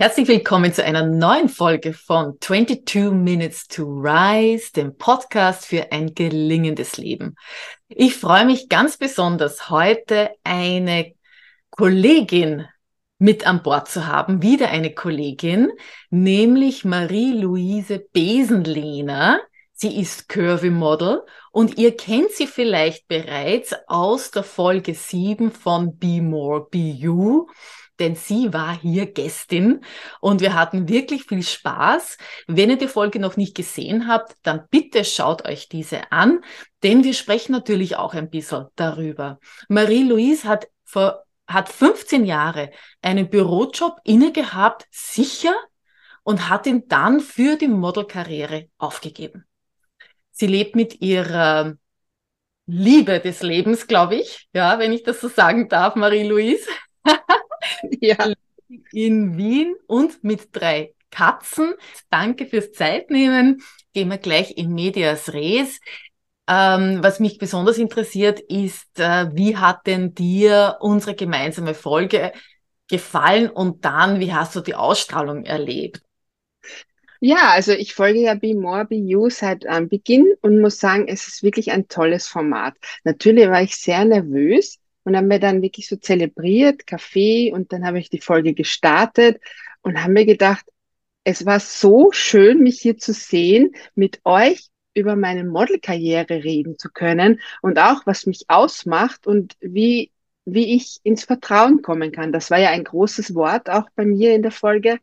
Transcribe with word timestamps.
Herzlich 0.00 0.28
willkommen 0.28 0.72
zu 0.72 0.84
einer 0.84 1.04
neuen 1.04 1.48
Folge 1.48 1.92
von 1.92 2.36
22 2.40 3.10
Minutes 3.10 3.66
to 3.66 3.82
Rise, 3.82 4.72
dem 4.72 4.96
Podcast 4.96 5.66
für 5.66 5.90
ein 5.90 6.14
gelingendes 6.14 6.98
Leben. 6.98 7.34
Ich 7.88 8.14
freue 8.14 8.44
mich 8.44 8.68
ganz 8.68 8.96
besonders, 8.96 9.70
heute 9.70 10.30
eine 10.44 11.14
Kollegin 11.70 12.68
mit 13.18 13.44
an 13.44 13.64
Bord 13.64 13.88
zu 13.88 14.06
haben, 14.06 14.40
wieder 14.40 14.68
eine 14.68 14.94
Kollegin, 14.94 15.72
nämlich 16.10 16.84
Marie-Louise 16.84 18.06
Besenlehner. 18.12 19.40
Sie 19.72 20.00
ist 20.00 20.28
Curvy 20.28 20.70
Model 20.70 21.22
und 21.50 21.76
ihr 21.76 21.96
kennt 21.96 22.30
sie 22.30 22.46
vielleicht 22.46 23.08
bereits 23.08 23.74
aus 23.88 24.30
der 24.30 24.44
Folge 24.44 24.94
7 24.94 25.50
von 25.50 25.98
Be 25.98 26.22
More, 26.22 26.68
Be 26.70 26.78
You 26.78 27.48
denn 27.98 28.14
sie 28.14 28.52
war 28.52 28.78
hier 28.78 29.06
Gästin 29.06 29.84
und 30.20 30.40
wir 30.40 30.54
hatten 30.54 30.88
wirklich 30.88 31.24
viel 31.24 31.42
Spaß. 31.42 32.18
Wenn 32.46 32.70
ihr 32.70 32.78
die 32.78 32.88
Folge 32.88 33.18
noch 33.20 33.36
nicht 33.36 33.54
gesehen 33.54 34.08
habt, 34.08 34.34
dann 34.42 34.66
bitte 34.70 35.04
schaut 35.04 35.46
euch 35.46 35.68
diese 35.68 36.12
an, 36.12 36.40
denn 36.82 37.04
wir 37.04 37.14
sprechen 37.14 37.52
natürlich 37.52 37.96
auch 37.96 38.14
ein 38.14 38.30
bisschen 38.30 38.66
darüber. 38.76 39.38
Marie-Louise 39.68 40.48
hat 40.48 40.68
vor 40.84 41.24
hat 41.48 41.70
15 41.70 42.26
Jahre 42.26 42.70
einen 43.00 43.30
Bürojob 43.30 44.00
inne 44.04 44.32
gehabt, 44.32 44.86
sicher, 44.90 45.54
und 46.22 46.50
hat 46.50 46.66
ihn 46.66 46.86
dann 46.88 47.20
für 47.20 47.56
die 47.56 47.68
Modelkarriere 47.68 48.68
aufgegeben. 48.76 49.46
Sie 50.30 50.46
lebt 50.46 50.76
mit 50.76 51.00
ihrer 51.00 51.74
Liebe 52.66 53.18
des 53.18 53.42
Lebens, 53.42 53.86
glaube 53.86 54.16
ich, 54.16 54.46
ja, 54.52 54.78
wenn 54.78 54.92
ich 54.92 55.02
das 55.04 55.22
so 55.22 55.28
sagen 55.28 55.70
darf, 55.70 55.96
Marie-Louise. 55.96 56.68
ja. 58.00 58.32
In 58.92 59.38
Wien 59.38 59.74
und 59.86 60.22
mit 60.22 60.48
drei 60.52 60.94
Katzen. 61.10 61.74
Danke 62.10 62.46
fürs 62.46 62.72
Zeitnehmen. 62.72 63.62
Gehen 63.94 64.10
wir 64.10 64.18
gleich 64.18 64.56
in 64.56 64.74
Medias 64.74 65.32
Res. 65.32 65.80
Ähm, 66.46 67.02
was 67.02 67.20
mich 67.20 67.38
besonders 67.38 67.78
interessiert, 67.78 68.40
ist, 68.40 68.98
äh, 68.98 69.28
wie 69.34 69.56
hat 69.56 69.86
denn 69.86 70.14
dir 70.14 70.78
unsere 70.80 71.14
gemeinsame 71.14 71.74
Folge 71.74 72.32
gefallen 72.88 73.50
und 73.50 73.84
dann, 73.84 74.18
wie 74.20 74.32
hast 74.32 74.56
du 74.56 74.60
die 74.60 74.74
Ausstrahlung 74.74 75.44
erlebt? 75.44 76.02
Ja, 77.20 77.50
also 77.50 77.72
ich 77.72 77.94
folge 77.94 78.20
ja 78.20 78.34
Be 78.34 78.54
More, 78.54 78.84
Be 78.84 78.94
You 78.94 79.28
seit 79.28 79.64
ähm, 79.68 79.88
Beginn 79.88 80.34
und 80.40 80.60
muss 80.60 80.78
sagen, 80.78 81.06
es 81.08 81.26
ist 81.26 81.42
wirklich 81.42 81.72
ein 81.72 81.88
tolles 81.88 82.28
Format. 82.28 82.74
Natürlich 83.04 83.48
war 83.48 83.60
ich 83.60 83.76
sehr 83.76 84.04
nervös, 84.04 84.77
und 85.08 85.16
haben 85.16 85.30
wir 85.30 85.38
dann 85.38 85.62
wirklich 85.62 85.88
so 85.88 85.96
zelebriert, 85.96 86.86
Kaffee 86.86 87.50
und 87.50 87.72
dann 87.72 87.86
habe 87.86 87.98
ich 87.98 88.10
die 88.10 88.20
Folge 88.20 88.52
gestartet 88.52 89.40
und 89.80 90.04
haben 90.04 90.12
mir 90.12 90.26
gedacht, 90.26 90.66
es 91.24 91.46
war 91.46 91.60
so 91.60 92.12
schön, 92.12 92.58
mich 92.62 92.78
hier 92.82 92.98
zu 92.98 93.14
sehen, 93.14 93.74
mit 93.94 94.20
euch 94.24 94.68
über 94.92 95.16
meine 95.16 95.44
Modelkarriere 95.44 96.44
reden 96.44 96.78
zu 96.78 96.90
können 96.90 97.40
und 97.62 97.78
auch 97.78 98.04
was 98.04 98.26
mich 98.26 98.44
ausmacht 98.48 99.26
und 99.26 99.56
wie, 99.60 100.12
wie 100.44 100.76
ich 100.76 100.98
ins 101.04 101.24
Vertrauen 101.24 101.80
kommen 101.80 102.12
kann. 102.12 102.30
Das 102.30 102.50
war 102.50 102.58
ja 102.58 102.68
ein 102.68 102.84
großes 102.84 103.34
Wort 103.34 103.70
auch 103.70 103.88
bei 103.94 104.04
mir 104.04 104.34
in 104.34 104.42
der 104.42 104.52
Folge. 104.52 104.98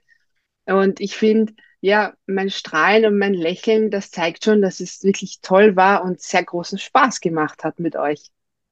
Und 0.66 1.00
ich 1.00 1.16
finde, 1.18 1.54
ja, 1.82 2.14
mein 2.28 2.52
Strahlen 2.52 3.08
und 3.08 3.18
mein 3.18 3.34
Lächeln, 3.34 3.90
das 3.90 4.12
zeigt 4.12 4.46
schon, 4.46 4.62
dass 4.62 4.82
es 4.82 5.04
wirklich 5.04 5.40
toll 5.42 5.76
war 5.76 6.04
und 6.04 6.22
sehr 6.22 6.44
großen 6.44 6.78
Spaß 6.78 7.22
gemacht 7.22 7.64
hat 7.64 7.80
mit 7.80 7.96
euch. 7.96 8.30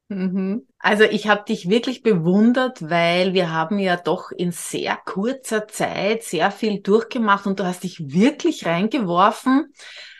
Mhm. 0.09 0.67
Also 0.79 1.03
ich 1.03 1.27
habe 1.27 1.43
dich 1.45 1.69
wirklich 1.69 2.03
bewundert, 2.03 2.89
weil 2.89 3.33
wir 3.33 3.51
haben 3.51 3.79
ja 3.79 3.95
doch 3.95 4.31
in 4.31 4.51
sehr 4.51 4.97
kurzer 4.97 5.67
Zeit 5.67 6.23
sehr 6.23 6.51
viel 6.51 6.81
durchgemacht 6.81 7.47
und 7.47 7.59
du 7.59 7.65
hast 7.65 7.83
dich 7.83 8.13
wirklich 8.13 8.65
reingeworfen. 8.65 9.73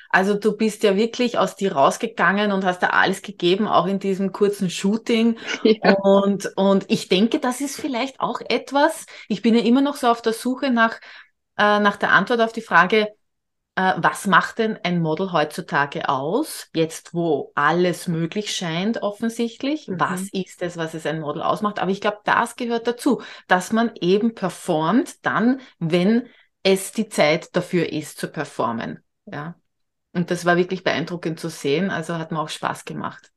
Also 0.09 0.35
du 0.35 0.55
bist 0.55 0.83
ja 0.83 0.95
wirklich 0.95 1.37
aus 1.37 1.55
dir 1.55 1.73
rausgegangen 1.73 2.51
und 2.51 2.63
hast 2.65 2.83
da 2.83 2.87
alles 2.89 3.23
gegeben, 3.23 3.67
auch 3.67 3.87
in 3.87 3.99
diesem 3.99 4.31
kurzen 4.31 4.69
Shooting. 4.69 5.37
Ja. 5.63 5.93
Und, 5.93 6.51
und 6.55 6.85
ich 6.89 7.09
denke, 7.09 7.39
das 7.39 7.61
ist 7.61 7.79
vielleicht 7.79 8.19
auch 8.19 8.39
etwas, 8.47 9.05
ich 9.27 9.41
bin 9.41 9.55
ja 9.55 9.63
immer 9.63 9.81
noch 9.81 9.95
so 9.95 10.07
auf 10.07 10.21
der 10.21 10.33
Suche 10.33 10.69
nach, 10.69 10.99
äh, 11.57 11.79
nach 11.79 11.97
der 11.97 12.11
Antwort 12.11 12.41
auf 12.41 12.53
die 12.53 12.61
Frage, 12.61 13.09
was 13.75 14.27
macht 14.27 14.59
denn 14.59 14.77
ein 14.83 15.01
Model 15.01 15.31
heutzutage 15.31 16.07
aus? 16.07 16.69
Jetzt, 16.75 17.13
wo 17.13 17.51
alles 17.55 18.07
möglich 18.07 18.55
scheint, 18.55 19.01
offensichtlich. 19.01 19.87
Mhm. 19.87 19.99
Was 19.99 20.29
ist 20.31 20.61
es, 20.61 20.77
was 20.77 20.93
es 20.93 21.05
ein 21.07 21.21
Model 21.21 21.41
ausmacht? 21.41 21.79
Aber 21.79 21.89
ich 21.89 22.01
glaube, 22.01 22.19
das 22.23 22.55
gehört 22.55 22.85
dazu, 22.87 23.21
dass 23.47 23.71
man 23.71 23.91
eben 23.99 24.35
performt, 24.35 25.25
dann, 25.25 25.59
wenn 25.79 26.27
es 26.61 26.91
die 26.91 27.09
Zeit 27.09 27.55
dafür 27.55 27.91
ist, 27.91 28.19
zu 28.19 28.27
performen. 28.27 29.03
Ja. 29.25 29.55
Und 30.13 30.29
das 30.29 30.45
war 30.45 30.55
wirklich 30.55 30.83
beeindruckend 30.83 31.39
zu 31.39 31.49
sehen. 31.49 31.89
Also 31.89 32.17
hat 32.19 32.31
mir 32.31 32.39
auch 32.39 32.49
Spaß 32.49 32.85
gemacht. 32.85 33.31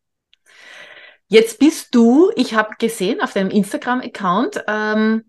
Jetzt 1.29 1.59
bist 1.59 1.95
du, 1.95 2.31
ich 2.37 2.55
habe 2.55 2.77
gesehen 2.79 3.21
auf 3.21 3.33
deinem 3.33 3.51
Instagram-Account, 3.51 4.65
ähm, 4.69 5.25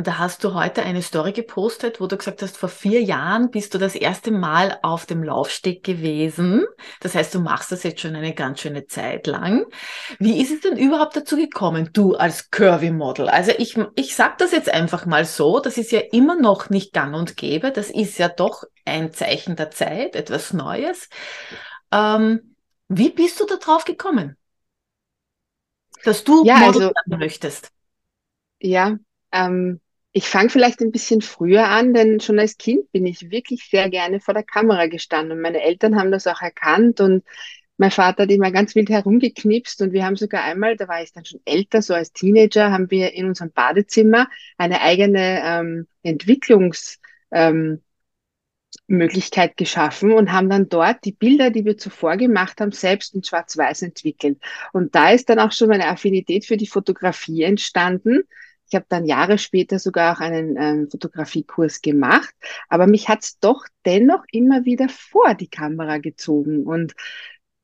und 0.00 0.06
da 0.06 0.16
hast 0.16 0.44
du 0.44 0.54
heute 0.54 0.82
eine 0.82 1.02
Story 1.02 1.32
gepostet, 1.32 2.00
wo 2.00 2.06
du 2.06 2.16
gesagt 2.16 2.40
hast, 2.40 2.56
vor 2.56 2.70
vier 2.70 3.02
Jahren 3.02 3.50
bist 3.50 3.74
du 3.74 3.78
das 3.78 3.94
erste 3.94 4.30
Mal 4.30 4.78
auf 4.80 5.04
dem 5.04 5.22
Laufsteg 5.22 5.84
gewesen. 5.84 6.64
Das 7.00 7.14
heißt, 7.14 7.34
du 7.34 7.40
machst 7.40 7.70
das 7.70 7.82
jetzt 7.82 8.00
schon 8.00 8.16
eine 8.16 8.32
ganz 8.32 8.60
schöne 8.60 8.86
Zeit 8.86 9.26
lang. 9.26 9.66
Wie 10.18 10.40
ist 10.40 10.52
es 10.52 10.62
denn 10.62 10.78
überhaupt 10.78 11.16
dazu 11.16 11.36
gekommen, 11.36 11.90
du 11.92 12.14
als 12.14 12.50
Curvy 12.50 12.92
Model? 12.92 13.28
Also 13.28 13.52
ich, 13.58 13.76
ich 13.94 14.16
sag 14.16 14.38
das 14.38 14.52
jetzt 14.52 14.70
einfach 14.70 15.04
mal 15.04 15.26
so, 15.26 15.60
das 15.60 15.76
ist 15.76 15.92
ja 15.92 16.00
immer 16.12 16.34
noch 16.34 16.70
nicht 16.70 16.94
gang 16.94 17.14
und 17.14 17.36
gäbe. 17.36 17.70
Das 17.70 17.90
ist 17.90 18.18
ja 18.18 18.30
doch 18.30 18.64
ein 18.86 19.12
Zeichen 19.12 19.54
der 19.54 19.70
Zeit, 19.70 20.16
etwas 20.16 20.54
Neues. 20.54 21.10
Ähm, 21.92 22.56
wie 22.88 23.10
bist 23.10 23.38
du 23.38 23.44
da 23.44 23.56
drauf 23.56 23.84
gekommen? 23.84 24.38
Dass 26.04 26.24
du 26.24 26.42
ja, 26.46 26.56
Model 26.56 26.84
also, 26.84 27.18
möchtest? 27.18 27.70
Ja, 28.60 28.96
ähm, 29.30 29.78
ich 30.12 30.26
fange 30.28 30.50
vielleicht 30.50 30.80
ein 30.80 30.90
bisschen 30.90 31.20
früher 31.20 31.68
an, 31.68 31.94
denn 31.94 32.20
schon 32.20 32.38
als 32.38 32.56
Kind 32.56 32.90
bin 32.92 33.06
ich 33.06 33.30
wirklich 33.30 33.68
sehr 33.70 33.88
gerne 33.88 34.20
vor 34.20 34.34
der 34.34 34.42
Kamera 34.42 34.86
gestanden 34.86 35.36
und 35.36 35.42
meine 35.42 35.62
Eltern 35.62 35.96
haben 35.96 36.10
das 36.10 36.26
auch 36.26 36.42
erkannt 36.42 37.00
und 37.00 37.24
mein 37.76 37.90
Vater 37.92 38.24
hat 38.24 38.30
immer 38.30 38.50
ganz 38.50 38.74
wild 38.74 38.90
herumgeknipst 38.90 39.80
und 39.80 39.92
wir 39.92 40.04
haben 40.04 40.16
sogar 40.16 40.42
einmal, 40.44 40.76
da 40.76 40.86
war 40.88 41.02
ich 41.02 41.12
dann 41.12 41.24
schon 41.24 41.40
älter, 41.44 41.80
so 41.80 41.94
als 41.94 42.12
Teenager, 42.12 42.72
haben 42.72 42.90
wir 42.90 43.14
in 43.14 43.26
unserem 43.26 43.52
Badezimmer 43.52 44.28
eine 44.58 44.82
eigene 44.82 45.42
ähm, 45.44 45.86
Entwicklungsmöglichkeit 46.02 47.80
ähm, 49.50 49.56
geschaffen 49.56 50.12
und 50.12 50.32
haben 50.32 50.50
dann 50.50 50.68
dort 50.68 51.04
die 51.04 51.12
Bilder, 51.12 51.50
die 51.50 51.64
wir 51.64 51.78
zuvor 51.78 52.16
gemacht 52.18 52.60
haben, 52.60 52.72
selbst 52.72 53.14
in 53.14 53.24
Schwarz-Weiß 53.24 53.82
entwickelt. 53.82 54.38
Und 54.72 54.94
da 54.94 55.12
ist 55.12 55.30
dann 55.30 55.38
auch 55.38 55.52
schon 55.52 55.68
meine 55.68 55.88
Affinität 55.88 56.44
für 56.44 56.58
die 56.58 56.66
Fotografie 56.66 57.44
entstanden 57.44 58.24
ich 58.70 58.76
habe 58.76 58.86
dann 58.88 59.04
Jahre 59.04 59.36
später 59.36 59.80
sogar 59.80 60.16
auch 60.16 60.20
einen 60.20 60.56
ähm, 60.56 60.88
Fotografiekurs 60.88 61.82
gemacht, 61.82 62.32
aber 62.68 62.86
mich 62.86 63.08
hat's 63.08 63.40
doch 63.40 63.64
dennoch 63.84 64.24
immer 64.30 64.64
wieder 64.64 64.88
vor 64.88 65.34
die 65.34 65.48
Kamera 65.48 65.98
gezogen. 65.98 66.64
Und 66.64 66.94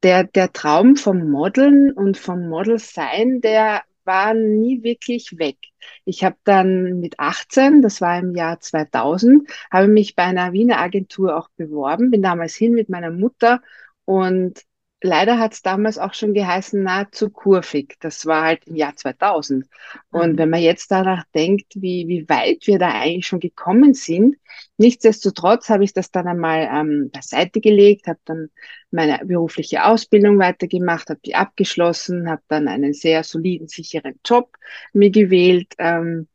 der, 0.03 0.25
der 0.25 0.53
Traum 0.53 0.97
vom 0.97 1.31
Modeln 1.31 1.93
und 1.93 2.19
vom 2.19 2.49
Model 2.49 2.78
sein, 2.81 3.41
der 3.41 3.83
war 4.05 4.34
nie 4.34 4.83
wirklich 4.83 5.39
weg. 5.39 5.59
Ich 6.05 6.25
habe 6.25 6.37
dann 6.43 6.99
mit 6.99 7.21
18, 7.21 7.83
das 7.83 8.00
war 8.00 8.19
im 8.19 8.34
Jahr 8.34 8.59
2000, 8.59 9.49
habe 9.71 9.87
mich 9.87 10.16
bei 10.16 10.25
einer 10.25 10.53
Wiener 10.53 10.81
Agentur 10.81 11.37
auch 11.37 11.49
beworben, 11.56 12.11
bin 12.11 12.22
damals 12.22 12.56
hin 12.56 12.72
mit 12.72 12.89
meiner 12.89 13.11
Mutter 13.12 13.61
und 14.05 14.61
leider 15.06 15.39
hat 15.39 15.55
es 15.55 15.62
damals 15.62 15.97
auch 15.97 16.12
schon 16.12 16.34
geheißen, 16.34 16.83
na, 16.83 17.11
zu 17.11 17.31
kurvig. 17.31 17.97
Das 18.00 18.27
war 18.27 18.43
halt 18.44 18.67
im 18.67 18.77
Jahr 18.77 18.94
2000. 18.94 19.67
Und 20.11 20.33
mhm. 20.33 20.39
wenn 20.39 20.50
man 20.50 20.61
jetzt 20.61 20.91
danach 20.91 21.25
denkt, 21.34 21.72
wie, 21.77 22.07
wie 22.09 22.28
weit 22.28 22.66
wir 22.66 22.78
da 22.78 22.91
eigentlich 22.91 23.27
schon 23.27 23.41
gekommen 23.41 23.95
sind, 23.95 24.36
nichtsdestotrotz 24.77 25.71
habe 25.71 25.84
ich 25.84 25.95
das 25.95 26.10
dann 26.10 26.27
einmal 26.27 26.69
ähm, 26.71 27.10
beiseite 27.13 27.60
gelegt, 27.60 28.07
habe 28.07 28.21
dann 28.25 28.51
meine 28.91 29.25
berufliche 29.25 29.84
Ausbildung 29.84 30.39
weitergemacht, 30.39 31.09
habe 31.09 31.21
die 31.25 31.34
abgeschlossen, 31.34 32.28
habe 32.28 32.42
dann 32.48 32.69
einen 32.69 32.92
sehr 32.92 33.25
soliden, 33.25 33.69
sicheren 33.69 34.21
Job 34.25 34.57
mir 34.92 35.10
gewählt. 35.10 35.75
Ähm, 35.78 36.28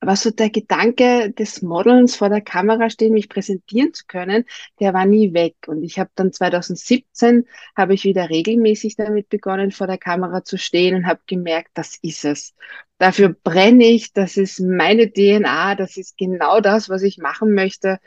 aber 0.00 0.16
so 0.16 0.30
der 0.30 0.48
Gedanke 0.48 1.30
des 1.30 1.60
Modelns 1.60 2.16
vor 2.16 2.30
der 2.30 2.40
Kamera 2.40 2.88
stehen, 2.88 3.12
mich 3.12 3.28
präsentieren 3.28 3.92
zu 3.92 4.06
können, 4.06 4.46
der 4.80 4.94
war 4.94 5.04
nie 5.04 5.34
weg. 5.34 5.56
Und 5.66 5.82
ich 5.82 5.98
habe 5.98 6.10
dann 6.14 6.32
2017 6.32 7.46
habe 7.76 7.92
ich 7.94 8.04
wieder 8.04 8.30
regelmäßig 8.30 8.96
damit 8.96 9.28
begonnen, 9.28 9.72
vor 9.72 9.86
der 9.86 9.98
Kamera 9.98 10.42
zu 10.42 10.56
stehen 10.56 10.96
und 10.96 11.06
habe 11.06 11.20
gemerkt, 11.26 11.72
das 11.74 11.98
ist 12.00 12.24
es. 12.24 12.54
Dafür 12.96 13.28
brenne 13.28 13.84
ich, 13.86 14.12
das 14.14 14.38
ist 14.38 14.60
meine 14.60 15.12
DNA, 15.12 15.74
das 15.74 15.98
ist 15.98 16.16
genau 16.16 16.60
das, 16.60 16.88
was 16.88 17.02
ich 17.02 17.18
machen 17.18 17.52
möchte. 17.52 17.98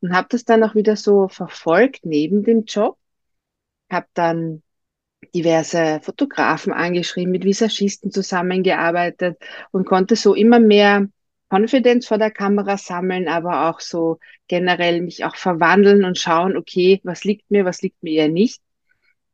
Und 0.00 0.14
habe 0.14 0.28
das 0.30 0.44
dann 0.44 0.64
auch 0.64 0.74
wieder 0.74 0.96
so 0.96 1.28
verfolgt 1.28 2.06
neben 2.06 2.44
dem 2.44 2.64
Job. 2.64 2.98
Habe 3.90 4.06
dann 4.14 4.62
diverse 5.34 6.00
Fotografen 6.02 6.72
angeschrieben, 6.72 7.30
mit 7.30 7.44
Visagisten 7.44 8.10
zusammengearbeitet 8.10 9.38
und 9.70 9.86
konnte 9.86 10.16
so 10.16 10.34
immer 10.34 10.58
mehr 10.58 11.08
Confidence 11.52 12.06
vor 12.06 12.18
der 12.18 12.30
Kamera 12.30 12.78
sammeln, 12.78 13.28
aber 13.28 13.68
auch 13.68 13.80
so 13.80 14.18
generell 14.48 15.02
mich 15.02 15.24
auch 15.24 15.36
verwandeln 15.36 16.04
und 16.04 16.18
schauen, 16.18 16.56
okay, 16.56 17.00
was 17.04 17.24
liegt 17.24 17.50
mir, 17.50 17.64
was 17.66 17.82
liegt 17.82 18.02
mir 18.02 18.12
eher 18.12 18.28
nicht. 18.28 18.62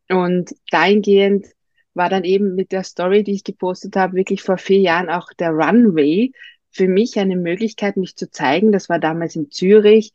Und 0.09 0.55
dahingehend 0.71 1.47
war 1.95 2.09
dann 2.09 2.25
eben 2.25 2.55
mit 2.55 2.73
der 2.73 2.83
Story, 2.83 3.23
die 3.23 3.33
ich 3.33 3.45
gepostet 3.45 3.95
habe, 3.97 4.17
wirklich 4.17 4.43
vor 4.43 4.59
vier 4.59 4.81
Jahren 4.81 5.11
auch 5.11 5.33
der 5.39 5.51
Runway 5.51 6.33
für 6.71 6.89
mich 6.89 7.19
eine 7.19 7.37
Möglichkeit, 7.37 7.97
mich 7.97 8.17
zu 8.17 8.31
zeigen. 8.31 8.73
Das 8.73 8.89
war 8.89 8.99
damals 8.99 9.37
in 9.37 9.51
Zürich. 9.51 10.13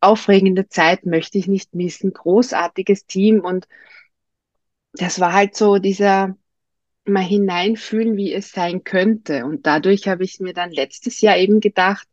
Aufregende 0.00 0.68
Zeit 0.68 1.06
möchte 1.06 1.38
ich 1.38 1.46
nicht 1.46 1.74
missen. 1.74 2.12
Großartiges 2.12 3.06
Team 3.06 3.40
und 3.40 3.66
das 4.92 5.20
war 5.20 5.32
halt 5.32 5.56
so 5.56 5.78
dieser 5.78 6.36
mal 7.08 7.22
hineinfühlen, 7.22 8.16
wie 8.16 8.32
es 8.32 8.50
sein 8.52 8.84
könnte. 8.84 9.44
Und 9.44 9.66
dadurch 9.66 10.08
habe 10.08 10.24
ich 10.24 10.40
mir 10.40 10.52
dann 10.52 10.70
letztes 10.70 11.20
Jahr 11.20 11.36
eben 11.38 11.60
gedacht, 11.60 12.08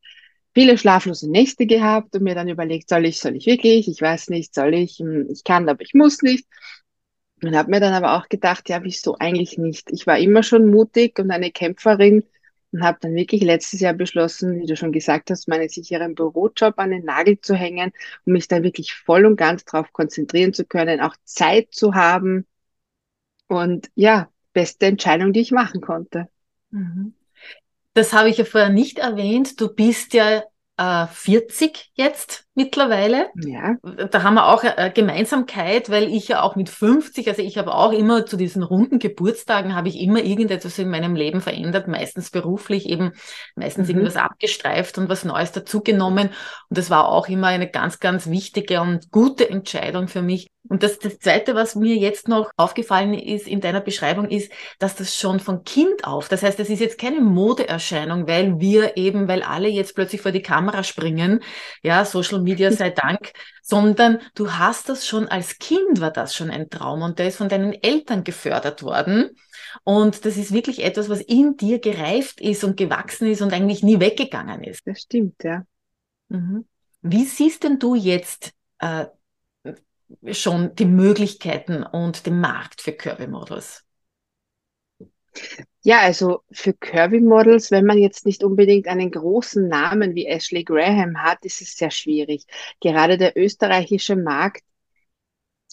viele 0.53 0.77
schlaflose 0.77 1.29
Nächte 1.29 1.65
gehabt 1.65 2.15
und 2.15 2.23
mir 2.23 2.35
dann 2.35 2.49
überlegt, 2.49 2.89
soll 2.89 3.05
ich, 3.05 3.19
soll 3.19 3.35
ich 3.35 3.45
wirklich? 3.45 3.87
Ich 3.87 4.01
weiß 4.01 4.29
nicht, 4.29 4.53
soll 4.53 4.73
ich? 4.73 4.99
Hm, 4.99 5.27
ich 5.31 5.43
kann, 5.43 5.67
aber 5.69 5.81
ich 5.81 5.93
muss 5.93 6.21
nicht. 6.21 6.47
Und 7.43 7.55
habe 7.55 7.71
mir 7.71 7.79
dann 7.79 7.93
aber 7.93 8.13
auch 8.17 8.29
gedacht, 8.29 8.69
ja, 8.69 8.83
wieso 8.83 9.17
eigentlich 9.19 9.57
nicht? 9.57 9.91
Ich 9.91 10.07
war 10.07 10.17
immer 10.17 10.43
schon 10.43 10.69
mutig 10.69 11.19
und 11.19 11.29
eine 11.31 11.51
Kämpferin 11.51 12.23
und 12.71 12.83
habe 12.83 12.97
dann 13.01 13.15
wirklich 13.15 13.43
letztes 13.43 13.81
Jahr 13.81 13.93
beschlossen, 13.93 14.59
wie 14.61 14.65
du 14.65 14.75
schon 14.77 14.91
gesagt 14.93 15.29
hast, 15.29 15.47
meinen 15.47 15.69
sicheren 15.69 16.15
Bürojob 16.15 16.79
an 16.79 16.91
den 16.91 17.03
Nagel 17.05 17.39
zu 17.41 17.55
hängen, 17.55 17.91
um 18.25 18.33
mich 18.33 18.47
da 18.47 18.63
wirklich 18.63 18.93
voll 18.93 19.25
und 19.25 19.35
ganz 19.35 19.65
drauf 19.65 19.91
konzentrieren 19.93 20.53
zu 20.53 20.65
können, 20.65 21.01
auch 21.01 21.15
Zeit 21.25 21.69
zu 21.71 21.95
haben. 21.95 22.47
Und 23.47 23.89
ja, 23.95 24.29
beste 24.53 24.85
Entscheidung, 24.85 25.33
die 25.33 25.41
ich 25.41 25.51
machen 25.51 25.81
konnte. 25.81 26.29
Mhm. 26.71 27.13
Das 27.93 28.13
habe 28.13 28.29
ich 28.29 28.37
ja 28.37 28.45
vorher 28.45 28.69
nicht 28.69 28.99
erwähnt. 28.99 29.59
Du 29.59 29.73
bist 29.73 30.13
ja 30.13 30.43
äh, 30.77 31.07
40 31.07 31.91
jetzt 31.93 32.42
mittlerweile. 32.55 33.29
Ja. 33.35 33.75
Da 33.83 34.23
haben 34.23 34.35
wir 34.35 34.47
auch 34.47 34.63
eine 34.63 34.91
Gemeinsamkeit, 34.91 35.89
weil 35.89 36.13
ich 36.13 36.27
ja 36.27 36.41
auch 36.41 36.55
mit 36.55 36.69
50, 36.69 37.27
also 37.27 37.41
ich 37.41 37.57
habe 37.57 37.73
auch 37.73 37.91
immer 37.91 38.25
zu 38.25 38.37
diesen 38.37 38.63
runden 38.63 38.99
Geburtstagen 38.99 39.75
habe 39.75 39.87
ich 39.87 39.99
immer 39.99 40.23
irgendetwas 40.23 40.77
in 40.77 40.89
meinem 40.89 41.15
Leben 41.15 41.41
verändert, 41.41 41.87
meistens 41.87 42.29
beruflich 42.29 42.87
eben, 42.87 43.11
meistens 43.55 43.87
mhm. 43.87 43.95
irgendwas 43.95 44.17
abgestreift 44.17 44.97
und 44.97 45.09
was 45.09 45.25
Neues 45.25 45.51
dazugenommen. 45.51 46.29
Und 46.69 46.77
das 46.77 46.89
war 46.89 47.09
auch 47.09 47.27
immer 47.27 47.47
eine 47.47 47.69
ganz, 47.69 47.99
ganz 47.99 48.29
wichtige 48.29 48.81
und 48.81 49.11
gute 49.11 49.49
Entscheidung 49.49 50.07
für 50.07 50.21
mich. 50.21 50.49
Und 50.69 50.81
das, 50.81 50.97
das 50.97 51.19
Zweite, 51.19 51.55
was 51.55 51.75
mir 51.75 51.97
jetzt 51.97 52.29
noch 52.29 52.49
aufgefallen 52.55 53.13
ist 53.13 53.47
in 53.47 53.59
deiner 53.59 53.81
Beschreibung, 53.81 54.29
ist, 54.29 54.51
dass 54.79 54.95
das 54.95 55.13
schon 55.13 55.41
von 55.41 55.65
Kind 55.65 56.05
auf, 56.05 56.29
das 56.29 56.41
heißt, 56.41 56.57
es 56.59 56.69
ist 56.69 56.79
jetzt 56.79 56.97
keine 56.97 57.19
Modeerscheinung, 57.19 58.27
weil 58.29 58.61
wir 58.61 58.95
eben, 58.95 59.27
weil 59.27 59.43
alle 59.43 59.67
jetzt 59.67 59.93
plötzlich 59.93 60.21
vor 60.21 60.31
die 60.31 60.41
Kamera 60.41 60.83
springen, 60.83 61.41
ja, 61.81 62.05
Social 62.05 62.42
Media 62.43 62.71
sei 62.71 62.89
Dank, 62.89 63.33
sondern 63.61 64.19
du 64.35 64.51
hast 64.53 64.89
das 64.89 65.07
schon 65.07 65.27
als 65.27 65.57
Kind 65.59 65.99
war 65.99 66.11
das 66.11 66.35
schon 66.35 66.49
ein 66.49 66.69
Traum 66.69 67.01
und 67.01 67.19
der 67.19 67.27
ist 67.27 67.37
von 67.37 67.49
deinen 67.49 67.73
Eltern 67.73 68.23
gefördert 68.23 68.83
worden. 68.83 69.31
Und 69.83 70.25
das 70.25 70.37
ist 70.37 70.53
wirklich 70.53 70.83
etwas, 70.83 71.09
was 71.09 71.21
in 71.21 71.57
dir 71.57 71.79
gereift 71.79 72.41
ist 72.41 72.63
und 72.63 72.77
gewachsen 72.77 73.27
ist 73.27 73.41
und 73.41 73.53
eigentlich 73.53 73.83
nie 73.83 73.99
weggegangen 73.99 74.63
ist. 74.63 74.85
Das 74.85 75.01
stimmt, 75.01 75.43
ja. 75.43 75.63
Mhm. 76.29 76.65
Wie 77.01 77.25
siehst 77.25 77.63
denn 77.63 77.79
du 77.79 77.95
jetzt 77.95 78.51
äh, 78.79 79.05
schon 80.31 80.75
die 80.75 80.85
Möglichkeiten 80.85 81.83
und 81.83 82.25
den 82.25 82.39
Markt 82.39 82.81
für 82.81 82.93
Curvy-Models? 82.93 83.82
Ja, 85.81 85.99
also 85.99 86.43
für 86.51 86.73
Curvy 86.73 87.19
Models, 87.19 87.69
wenn 87.71 87.85
man 87.85 87.97
jetzt 87.97 88.25
nicht 88.25 88.43
unbedingt 88.43 88.87
einen 88.87 89.11
großen 89.11 89.67
Namen 89.67 90.15
wie 90.15 90.25
Ashley 90.27 90.63
Graham 90.63 91.21
hat, 91.21 91.43
ist 91.45 91.61
es 91.61 91.75
sehr 91.75 91.91
schwierig. 91.91 92.45
Gerade 92.79 93.17
der 93.17 93.37
österreichische 93.37 94.15
Markt 94.15 94.63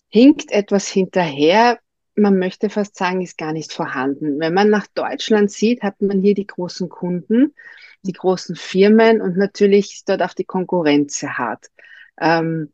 hinkt 0.08 0.50
etwas 0.50 0.88
hinterher. 0.88 1.78
Man 2.16 2.38
möchte 2.38 2.70
fast 2.70 2.96
sagen, 2.96 3.22
ist 3.22 3.38
gar 3.38 3.52
nicht 3.52 3.72
vorhanden. 3.72 4.40
Wenn 4.40 4.52
man 4.52 4.68
nach 4.68 4.86
Deutschland 4.88 5.50
sieht, 5.50 5.82
hat 5.82 6.02
man 6.02 6.20
hier 6.22 6.34
die 6.34 6.46
großen 6.46 6.88
Kunden, 6.88 7.54
die 8.02 8.12
großen 8.12 8.56
Firmen 8.56 9.20
und 9.20 9.36
natürlich 9.36 9.94
ist 9.94 10.08
dort 10.08 10.22
auch 10.22 10.34
die 10.34 10.44
Konkurrenz 10.44 11.20
sehr 11.20 11.38
hart. 11.38 11.66
Ähm, 12.20 12.72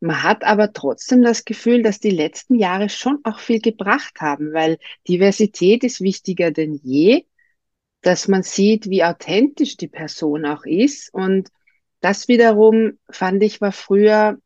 man 0.00 0.22
hat 0.22 0.44
aber 0.44 0.72
trotzdem 0.72 1.22
das 1.22 1.44
Gefühl, 1.44 1.82
dass 1.82 2.00
die 2.00 2.10
letzten 2.10 2.54
Jahre 2.56 2.88
schon 2.88 3.20
auch 3.24 3.38
viel 3.38 3.60
gebracht 3.60 4.20
haben, 4.20 4.52
weil 4.52 4.78
Diversität 5.08 5.84
ist 5.84 6.00
wichtiger 6.00 6.50
denn 6.50 6.74
je, 6.82 7.24
dass 8.02 8.28
man 8.28 8.42
sieht, 8.42 8.88
wie 8.90 9.04
authentisch 9.04 9.76
die 9.76 9.88
Person 9.88 10.44
auch 10.44 10.64
ist. 10.64 11.12
Und 11.12 11.48
das 12.00 12.28
wiederum 12.28 12.98
fand 13.10 13.42
ich 13.42 13.60
war 13.60 13.72
früher, 13.72 14.38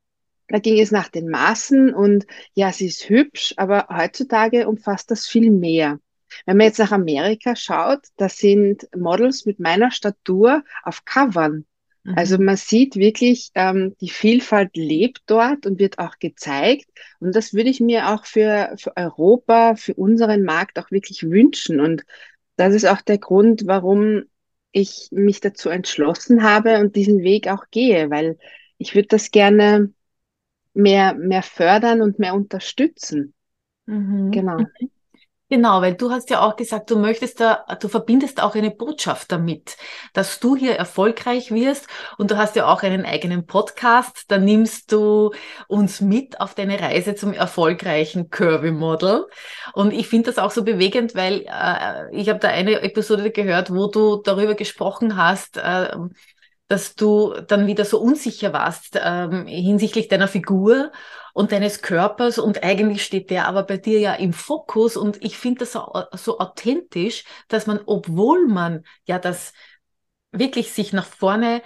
da 0.49 0.58
ging 0.58 0.81
es 0.81 0.91
nach 0.91 1.08
den 1.08 1.29
Maßen 1.29 1.94
und 1.94 2.26
ja, 2.55 2.73
sie 2.73 2.87
ist 2.87 3.08
hübsch, 3.08 3.55
aber 3.56 3.88
heutzutage 3.91 4.69
umfasst 4.69 5.11
das 5.11 5.26
viel 5.26 5.50
mehr. 5.50 6.00
Wenn 6.47 6.56
man 6.56 6.67
jetzt 6.67 6.79
nach 6.79 6.93
Amerika 6.93 7.56
schaut, 7.56 8.00
da 8.17 8.29
sind 8.29 8.88
Models 8.97 9.47
mit 9.47 9.58
meiner 9.58 9.91
Statur 9.91 10.62
auf 10.85 11.05
Covern 11.05 11.67
also 12.05 12.38
mhm. 12.38 12.44
man 12.47 12.56
sieht 12.56 12.97
wirklich, 12.97 13.50
ähm, 13.55 13.94
die 14.00 14.08
Vielfalt 14.08 14.76
lebt 14.76 15.23
dort 15.26 15.67
und 15.67 15.79
wird 15.79 15.99
auch 15.99 16.19
gezeigt. 16.19 16.87
Und 17.19 17.37
das 17.37 17.52
würde 17.52 17.70
ich 17.70 17.81
mir 17.81 18.11
auch 18.11 18.25
für, 18.25 18.75
für 18.79 18.97
Europa, 18.97 19.76
für 19.76 19.94
unseren 19.94 20.43
Markt 20.43 20.79
auch 20.79 20.91
wirklich 20.91 21.25
wünschen. 21.25 21.81
Und 21.81 22.05
das 22.56 22.75
ist 22.75 22.87
auch 22.87 23.02
der 23.02 23.19
Grund, 23.19 23.67
warum 23.67 24.25
ich 24.73 25.08
mich 25.11 25.41
dazu 25.41 25.69
entschlossen 25.69 26.43
habe 26.43 26.79
und 26.79 26.97
diesen 26.97 27.23
Weg 27.23 27.49
auch 27.49 27.64
gehe, 27.70 28.11
weil 28.11 28.38
ich 28.79 28.94
würde 28.94 29.08
das 29.08 29.31
gerne 29.31 29.93
mehr, 30.73 31.14
mehr 31.14 31.43
fördern 31.43 32.00
und 32.00 32.19
mehr 32.19 32.35
unterstützen. 32.35 33.35
Mhm. 33.87 34.31
Genau. 34.31 34.58
Mhm. 34.58 34.91
Genau, 35.52 35.82
weil 35.82 35.94
du 35.97 36.12
hast 36.12 36.31
ja 36.31 36.43
auch 36.43 36.55
gesagt, 36.55 36.93
du 36.93 36.97
möchtest 36.97 37.41
da, 37.41 37.64
du 37.81 37.88
verbindest 37.88 38.41
auch 38.41 38.55
eine 38.55 38.70
Botschaft 38.70 39.32
damit, 39.32 39.76
dass 40.12 40.38
du 40.38 40.55
hier 40.55 40.76
erfolgreich 40.76 41.50
wirst. 41.50 41.88
Und 42.19 42.31
du 42.31 42.37
hast 42.37 42.55
ja 42.55 42.69
auch 42.69 42.85
einen 42.85 43.05
eigenen 43.05 43.47
Podcast, 43.47 44.26
da 44.29 44.38
nimmst 44.38 44.93
du 44.93 45.32
uns 45.67 46.00
mit 46.00 46.41
auf 46.41 46.55
deine 46.55 46.79
Reise 46.81 47.17
zum 47.17 47.32
erfolgreichen 47.32 48.31
Curvy 48.31 48.70
Model 48.70 49.26
und 49.75 49.93
ich 49.93 50.06
finde 50.06 50.31
das 50.31 50.38
auch 50.38 50.52
so 50.52 50.62
bewegend, 50.62 51.17
weil 51.17 51.44
äh, 51.49 52.14
ich 52.17 52.29
habe 52.29 52.38
da 52.38 52.49
eine 52.49 52.82
Episode 52.82 53.32
gehört, 53.32 53.75
wo 53.75 53.88
du 53.88 54.23
darüber 54.23 54.55
gesprochen 54.55 55.17
hast, 55.17 55.56
äh, 55.56 55.88
dass 56.69 56.95
du 56.95 57.35
dann 57.49 57.66
wieder 57.66 57.85
so 57.85 58.00
unsicher 58.00 58.52
warst 58.52 58.97
ähm, 59.02 59.47
hinsichtlich 59.47 60.07
deiner 60.07 60.28
Figur 60.28 60.92
und 61.32 61.52
deines 61.52 61.82
Körpers 61.82 62.38
und 62.38 62.62
eigentlich 62.62 63.04
steht 63.04 63.30
der 63.30 63.46
aber 63.46 63.62
bei 63.62 63.76
dir 63.76 64.00
ja 64.00 64.14
im 64.14 64.32
Fokus 64.32 64.96
und 64.96 65.22
ich 65.25 65.37
finde 65.37 65.60
das 65.60 65.72
so, 65.72 65.92
so 66.12 66.38
authentisch, 66.38 67.25
dass 67.49 67.66
man, 67.66 67.80
obwohl 67.87 68.46
man 68.46 68.84
ja 69.04 69.18
das 69.18 69.52
wirklich 70.32 70.72
sich 70.72 70.92
nach 70.92 71.06
vorne 71.06 71.62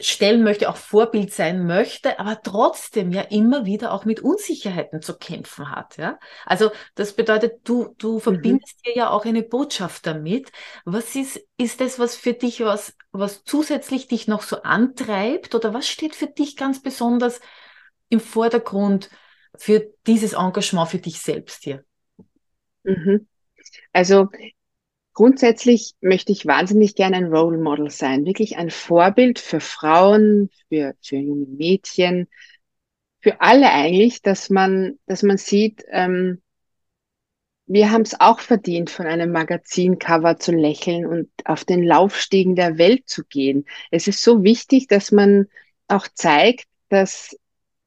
stellen 0.00 0.42
möchte, 0.42 0.68
auch 0.68 0.76
Vorbild 0.76 1.32
sein 1.32 1.66
möchte, 1.66 2.18
aber 2.18 2.40
trotzdem 2.42 3.12
ja 3.12 3.22
immer 3.22 3.66
wieder 3.66 3.92
auch 3.92 4.04
mit 4.04 4.20
Unsicherheiten 4.20 5.02
zu 5.02 5.16
kämpfen 5.16 5.70
hat. 5.70 5.96
Ja? 5.98 6.18
Also 6.46 6.70
das 6.94 7.12
bedeutet, 7.12 7.60
du, 7.64 7.94
du 7.98 8.14
mhm. 8.14 8.20
verbindest 8.20 8.78
mhm. 8.78 8.90
dir 8.90 8.96
ja 8.96 9.10
auch 9.10 9.24
eine 9.24 9.42
Botschaft 9.42 10.06
damit. 10.06 10.50
Was 10.84 11.14
ist, 11.14 11.40
ist 11.58 11.80
das, 11.80 11.98
was 11.98 12.16
für 12.16 12.32
dich, 12.32 12.60
was, 12.60 12.96
was 13.12 13.44
zusätzlich 13.44 14.08
dich 14.08 14.26
noch 14.26 14.42
so 14.42 14.62
antreibt 14.62 15.54
oder 15.54 15.74
was 15.74 15.86
steht 15.86 16.14
für 16.14 16.28
dich 16.28 16.56
ganz 16.56 16.82
besonders 16.82 17.40
im 18.10 18.20
Vordergrund 18.20 19.10
für 19.56 19.90
dieses 20.06 20.34
Engagement 20.34 20.88
für 20.90 20.98
dich 20.98 21.20
selbst 21.20 21.64
hier? 21.64 21.84
Mhm. 22.84 23.26
Also 23.92 24.28
Grundsätzlich 25.12 25.94
möchte 26.00 26.32
ich 26.32 26.46
wahnsinnig 26.46 26.94
gerne 26.94 27.16
ein 27.16 27.26
Role 27.26 27.58
Model 27.58 27.90
sein, 27.90 28.24
wirklich 28.24 28.56
ein 28.56 28.70
Vorbild 28.70 29.38
für 29.38 29.60
Frauen, 29.60 30.50
für, 30.68 30.94
für 31.02 31.16
junge 31.16 31.46
Mädchen, 31.46 32.28
für 33.20 33.40
alle 33.40 33.70
eigentlich, 33.70 34.22
dass 34.22 34.50
man, 34.50 34.98
dass 35.06 35.22
man 35.22 35.36
sieht, 35.36 35.84
ähm, 35.90 36.40
wir 37.66 37.90
haben 37.90 38.02
es 38.02 38.18
auch 38.18 38.40
verdient, 38.40 38.88
von 38.88 39.06
einem 39.06 39.30
Magazincover 39.30 40.38
zu 40.38 40.52
lächeln 40.52 41.06
und 41.06 41.30
auf 41.44 41.64
den 41.64 41.84
Laufstiegen 41.84 42.56
der 42.56 42.78
Welt 42.78 43.02
zu 43.06 43.24
gehen. 43.24 43.66
Es 43.90 44.08
ist 44.08 44.22
so 44.22 44.42
wichtig, 44.42 44.88
dass 44.88 45.12
man 45.12 45.48
auch 45.86 46.08
zeigt, 46.14 46.66
dass 46.88 47.36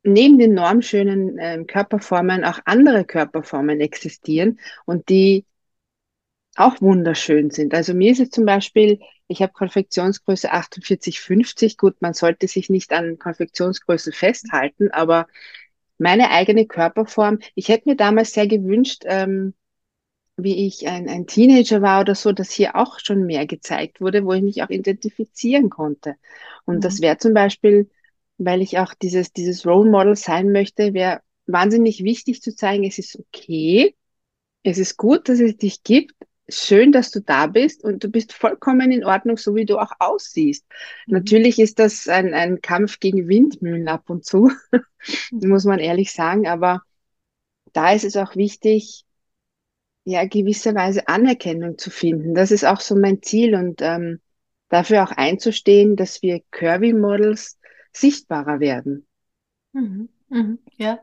neben 0.03 0.37
den 0.37 0.53
normschönen 0.53 1.37
äh, 1.37 1.63
Körperformen 1.65 2.43
auch 2.43 2.59
andere 2.65 3.05
Körperformen 3.05 3.79
existieren 3.81 4.59
und 4.85 5.09
die 5.09 5.45
auch 6.55 6.81
wunderschön 6.81 7.49
sind. 7.49 7.73
Also 7.73 7.93
mir 7.93 8.11
ist 8.11 8.19
es 8.19 8.29
zum 8.29 8.45
Beispiel, 8.45 8.99
ich 9.27 9.41
habe 9.41 9.53
Konfektionsgröße 9.53 10.51
48, 10.51 11.19
50. 11.19 11.77
Gut, 11.77 11.95
man 12.01 12.13
sollte 12.13 12.47
sich 12.47 12.69
nicht 12.69 12.93
an 12.93 13.17
Konfektionsgröße 13.17 14.11
festhalten, 14.11 14.91
aber 14.91 15.27
meine 15.97 16.29
eigene 16.29 16.65
Körperform, 16.67 17.39
ich 17.55 17.69
hätte 17.69 17.89
mir 17.89 17.95
damals 17.95 18.33
sehr 18.33 18.47
gewünscht, 18.47 19.03
ähm, 19.05 19.53
wie 20.35 20.67
ich 20.67 20.87
ein, 20.87 21.07
ein 21.09 21.27
Teenager 21.27 21.81
war 21.81 22.01
oder 22.01 22.15
so, 22.15 22.31
dass 22.31 22.51
hier 22.51 22.75
auch 22.75 22.99
schon 22.99 23.25
mehr 23.25 23.45
gezeigt 23.45 24.01
wurde, 24.01 24.25
wo 24.25 24.33
ich 24.33 24.41
mich 24.41 24.63
auch 24.63 24.69
identifizieren 24.69 25.69
konnte. 25.69 26.15
Und 26.65 26.77
mhm. 26.77 26.81
das 26.81 27.01
wäre 27.01 27.17
zum 27.17 27.33
Beispiel, 27.33 27.89
weil 28.37 28.61
ich 28.61 28.79
auch 28.79 28.93
dieses, 28.93 29.31
dieses 29.33 29.65
Role 29.65 29.89
Model 29.89 30.15
sein 30.15 30.51
möchte, 30.51 30.93
wäre 30.93 31.21
wahnsinnig 31.45 32.03
wichtig 32.03 32.41
zu 32.41 32.55
zeigen, 32.55 32.83
es 32.83 32.97
ist 32.97 33.19
okay, 33.19 33.95
es 34.63 34.77
ist 34.77 34.97
gut, 34.97 35.27
dass 35.29 35.39
es 35.39 35.57
dich 35.57 35.83
gibt, 35.83 36.13
schön, 36.49 36.91
dass 36.91 37.11
du 37.11 37.21
da 37.21 37.47
bist 37.47 37.83
und 37.83 38.03
du 38.03 38.09
bist 38.09 38.33
vollkommen 38.33 38.91
in 38.91 39.03
Ordnung, 39.03 39.37
so 39.37 39.55
wie 39.55 39.65
du 39.65 39.77
auch 39.77 39.91
aussiehst. 39.99 40.65
Mhm. 41.07 41.13
Natürlich 41.15 41.59
ist 41.59 41.79
das 41.79 42.07
ein, 42.07 42.33
ein 42.33 42.61
Kampf 42.61 42.99
gegen 42.99 43.27
Windmühlen 43.27 43.87
ab 43.87 44.09
und 44.09 44.25
zu, 44.25 44.51
muss 45.31 45.65
man 45.65 45.79
ehrlich 45.79 46.11
sagen, 46.11 46.47
aber 46.47 46.81
da 47.73 47.91
ist 47.91 48.03
es 48.05 48.17
auch 48.17 48.35
wichtig, 48.35 49.05
ja, 50.05 50.25
gewisserweise 50.25 51.07
Anerkennung 51.07 51.77
zu 51.77 51.89
finden. 51.89 52.35
Das 52.35 52.51
ist 52.51 52.65
auch 52.65 52.81
so 52.81 52.95
mein 52.95 53.21
Ziel 53.21 53.55
und 53.55 53.81
ähm, 53.81 54.19
dafür 54.69 55.03
auch 55.03 55.11
einzustehen, 55.11 55.95
dass 55.95 56.21
wir 56.21 56.41
Curvy-Models 56.51 57.57
sichtbarer 57.93 58.59
werden. 58.59 59.07
Mhm. 59.71 60.09
Mhm. 60.29 60.59
Ja, 60.77 60.99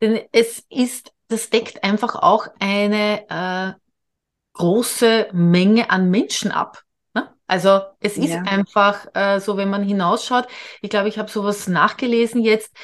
denn 0.00 0.20
es 0.32 0.64
ist, 0.68 1.12
das 1.28 1.50
deckt 1.50 1.84
einfach 1.84 2.14
auch 2.16 2.48
eine 2.58 3.28
äh, 3.28 3.78
große 4.54 5.28
Menge 5.32 5.90
an 5.90 6.10
Menschen 6.10 6.50
ab. 6.50 6.82
Ne? 7.14 7.34
Also 7.46 7.80
es 8.00 8.16
ist 8.16 8.30
ja. 8.30 8.42
einfach 8.42 9.06
äh, 9.14 9.40
so, 9.40 9.56
wenn 9.56 9.70
man 9.70 9.82
hinausschaut, 9.82 10.46
ich 10.80 10.90
glaube, 10.90 11.08
ich 11.08 11.18
habe 11.18 11.30
sowas 11.30 11.68
nachgelesen 11.68 12.42
jetzt, 12.42 12.74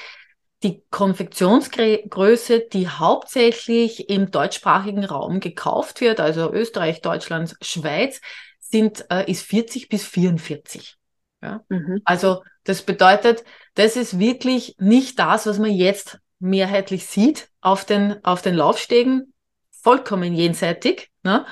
die 0.62 0.84
Konfektionsgröße, 0.90 2.68
die 2.72 2.88
hauptsächlich 2.88 4.08
im 4.08 4.30
deutschsprachigen 4.30 5.04
Raum 5.04 5.40
gekauft 5.40 6.00
wird, 6.00 6.20
also 6.20 6.52
Österreich, 6.52 7.00
Deutschland, 7.00 7.56
Schweiz, 7.60 8.20
sind, 8.60 9.04
äh, 9.10 9.28
ist 9.30 9.42
40 9.42 9.88
bis 9.88 10.06
44. 10.06 10.96
Ja? 11.42 11.64
Mhm. 11.68 12.00
Also 12.04 12.42
das 12.64 12.82
bedeutet, 12.82 13.44
das 13.74 13.96
ist 13.96 14.18
wirklich 14.18 14.76
nicht 14.78 15.18
das, 15.18 15.46
was 15.46 15.58
man 15.58 15.70
jetzt 15.70 16.18
mehrheitlich 16.38 17.06
sieht 17.06 17.48
auf 17.60 17.84
den, 17.84 18.24
auf 18.24 18.42
den 18.42 18.54
Laufstegen, 18.54 19.32
vollkommen 19.70 20.34
jenseitig. 20.34 21.10
Ne? 21.22 21.46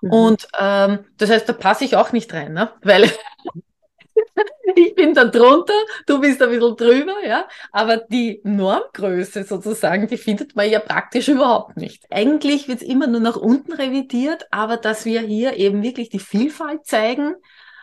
Mhm. 0.00 0.10
Und 0.10 0.48
ähm, 0.58 1.06
das 1.16 1.30
heißt, 1.30 1.48
da 1.48 1.52
passe 1.52 1.84
ich 1.84 1.96
auch 1.96 2.12
nicht 2.12 2.32
rein, 2.32 2.52
ne? 2.52 2.72
weil 2.82 3.04
ich 4.76 4.94
bin 4.94 5.14
da 5.14 5.24
drunter, 5.24 5.74
du 6.06 6.20
bist 6.20 6.42
ein 6.42 6.50
bisschen 6.50 6.76
drüber, 6.76 7.14
ja. 7.26 7.46
Aber 7.72 7.98
die 7.98 8.40
Normgröße 8.44 9.44
sozusagen, 9.44 10.08
die 10.08 10.16
findet 10.16 10.56
man 10.56 10.68
ja 10.68 10.80
praktisch 10.80 11.28
überhaupt 11.28 11.76
nicht. 11.76 12.04
Eigentlich 12.10 12.68
wird 12.68 12.82
es 12.82 12.88
immer 12.88 13.06
nur 13.06 13.20
nach 13.20 13.36
unten 13.36 13.72
revidiert, 13.72 14.46
aber 14.50 14.76
dass 14.76 15.04
wir 15.04 15.20
hier 15.20 15.56
eben 15.56 15.82
wirklich 15.82 16.08
die 16.08 16.18
Vielfalt 16.18 16.86
zeigen, 16.86 17.34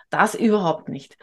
das 0.10 0.36
überhaupt 0.36 0.90
nicht. 0.90 1.18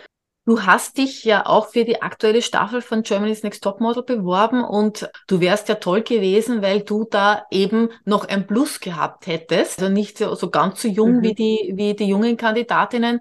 Du 0.48 0.62
hast 0.62 0.96
dich 0.96 1.24
ja 1.24 1.44
auch 1.44 1.68
für 1.68 1.84
die 1.84 2.00
aktuelle 2.00 2.40
Staffel 2.40 2.80
von 2.80 3.02
Germany's 3.02 3.42
Next 3.42 3.62
Topmodel 3.62 4.02
beworben 4.02 4.64
und 4.64 5.06
du 5.26 5.40
wärst 5.42 5.68
ja 5.68 5.74
toll 5.74 6.00
gewesen, 6.00 6.62
weil 6.62 6.80
du 6.80 7.04
da 7.04 7.44
eben 7.50 7.90
noch 8.06 8.26
ein 8.26 8.46
Plus 8.46 8.80
gehabt 8.80 9.26
hättest. 9.26 9.78
Also 9.78 9.92
nicht 9.92 10.16
so, 10.16 10.48
ganz 10.48 10.80
so 10.80 10.88
jung 10.88 11.16
mhm. 11.16 11.22
wie, 11.22 11.34
die, 11.34 11.72
wie 11.74 11.94
die 11.94 12.06
jungen 12.06 12.38
Kandidatinnen. 12.38 13.20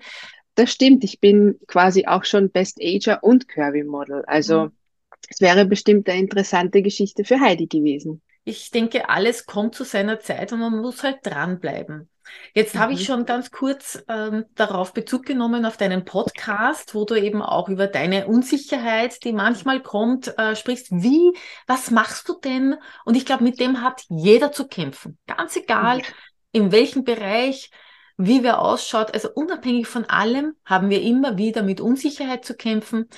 Das 0.55 0.71
stimmt. 0.71 1.03
Ich 1.03 1.19
bin 1.19 1.59
quasi 1.67 2.05
auch 2.05 2.23
schon 2.23 2.49
Best 2.49 2.79
Ager 2.81 3.21
und 3.21 3.49
Curvy 3.49 3.83
Model. 3.83 4.23
Also 4.25 4.67
mhm. 4.67 4.71
es 5.27 5.41
wäre 5.41 5.65
bestimmt 5.65 6.07
eine 6.07 6.21
interessante 6.21 6.81
Geschichte 6.81 7.25
für 7.25 7.41
Heidi 7.41 7.67
gewesen. 7.67 8.21
Ich 8.47 8.71
denke, 8.71 9.09
alles 9.09 9.45
kommt 9.45 9.75
zu 9.75 9.83
seiner 9.83 10.21
Zeit 10.21 10.53
und 10.53 10.59
man 10.59 10.77
muss 10.77 11.03
halt 11.03 11.17
dranbleiben. 11.23 12.09
Jetzt 12.53 12.75
mhm. 12.75 12.79
habe 12.79 12.93
ich 12.93 13.01
mhm. 13.01 13.03
schon 13.03 13.25
ganz 13.25 13.51
kurz 13.51 14.01
ähm, 14.07 14.45
darauf 14.55 14.93
Bezug 14.93 15.25
genommen 15.25 15.65
auf 15.65 15.75
deinen 15.75 16.05
Podcast, 16.05 16.95
wo 16.95 17.03
du 17.03 17.15
eben 17.15 17.41
auch 17.41 17.67
über 17.67 17.87
deine 17.87 18.25
Unsicherheit, 18.25 19.21
die 19.25 19.33
manchmal 19.33 19.81
kommt, 19.81 20.37
äh, 20.37 20.55
sprichst. 20.55 20.87
Wie, 20.91 21.33
was 21.67 21.91
machst 21.91 22.29
du 22.29 22.39
denn? 22.39 22.75
Und 23.03 23.17
ich 23.17 23.25
glaube, 23.25 23.43
mit 23.43 23.59
dem 23.59 23.81
hat 23.81 24.03
jeder 24.07 24.53
zu 24.53 24.69
kämpfen. 24.69 25.17
Ganz 25.27 25.57
egal, 25.57 25.97
mhm. 25.97 26.03
in 26.53 26.71
welchem 26.71 27.03
Bereich, 27.03 27.69
wie 28.15 28.43
wer 28.43 28.61
ausschaut. 28.61 29.13
Also 29.13 29.27
unabhängig 29.35 29.87
von 29.87 30.05
allem 30.05 30.53
haben 30.63 30.89
wir 30.89 31.01
immer 31.01 31.37
wieder 31.37 31.63
mit 31.63 31.81
Unsicherheit 31.81 32.45
zu 32.45 32.55
kämpfen. 32.55 33.09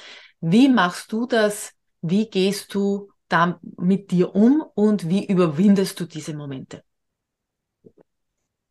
Wie 0.41 0.69
machst 0.69 1.11
du 1.11 1.27
das? 1.27 1.73
Wie 2.01 2.27
gehst 2.31 2.73
du 2.73 3.11
da 3.29 3.59
mit 3.77 4.11
dir 4.11 4.35
um 4.35 4.63
und 4.75 5.09
wie 5.09 5.25
überwindest 5.25 5.99
du 5.99 6.05
diese 6.05 6.33
Momente? 6.35 6.83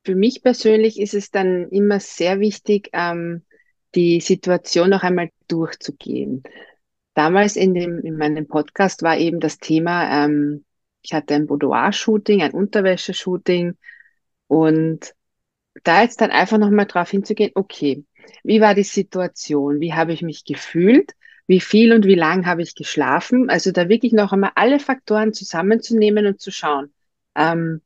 für 0.09 0.15
mich 0.15 0.43
persönlich 0.43 0.99
ist 0.99 1.13
es 1.13 1.31
dann 1.31 1.69
immer 1.69 2.01
sehr 2.01 2.41
wichtig, 2.41 2.89
ähm, 2.95 3.43
die 3.95 4.21
Situation 4.21 4.89
noch 4.89 5.03
einmal 5.03 5.29
durchzugehen. 5.49 6.43
Damals 7.13 7.57
in, 7.57 7.75
dem, 7.75 8.01
in 8.01 8.17
meinem 8.17 8.47
Podcast 8.47 9.03
war 9.03 9.19
eben 9.19 9.39
das 9.39 9.59
Thema, 9.59 10.25
ähm, 10.25 10.65
ich 11.03 11.13
hatte 11.13 11.35
ein 11.35 11.47
Boudoir-Shooting, 11.47 12.41
ein 12.41 12.53
Unterwäsche-Shooting 12.53 13.77
und 14.47 15.15
da 15.85 16.01
jetzt 16.01 16.23
dann 16.23 16.31
einfach 16.31 16.57
nochmal 16.57 16.87
drauf 16.87 17.11
hinzugehen, 17.11 17.53
okay, 17.55 18.03
wie 18.45 18.63
war 18.63 18.75
die 18.75 18.85
Situation? 18.85 19.79
Wie 19.79 19.93
habe 19.93 20.15
ich 20.15 20.23
mich 20.23 20.47
gefühlt? 20.47 21.13
Wie 21.49 21.61
viel 21.61 21.93
und 21.93 22.07
wie 22.07 22.15
lang 22.15 22.47
habe 22.47 22.63
ich 22.63 22.77
geschlafen? 22.77 23.51
Also 23.51 23.73
da 23.73 23.89
wirklich 23.89 24.13
noch 24.13 24.33
einmal 24.33 24.53
alle 24.55 24.79
Faktoren 24.79 25.33
zusammenzunehmen 25.33 26.27
und 26.27 26.41
zu 26.41 26.53
schauen. 26.53 26.93
Ähm, 27.35 27.81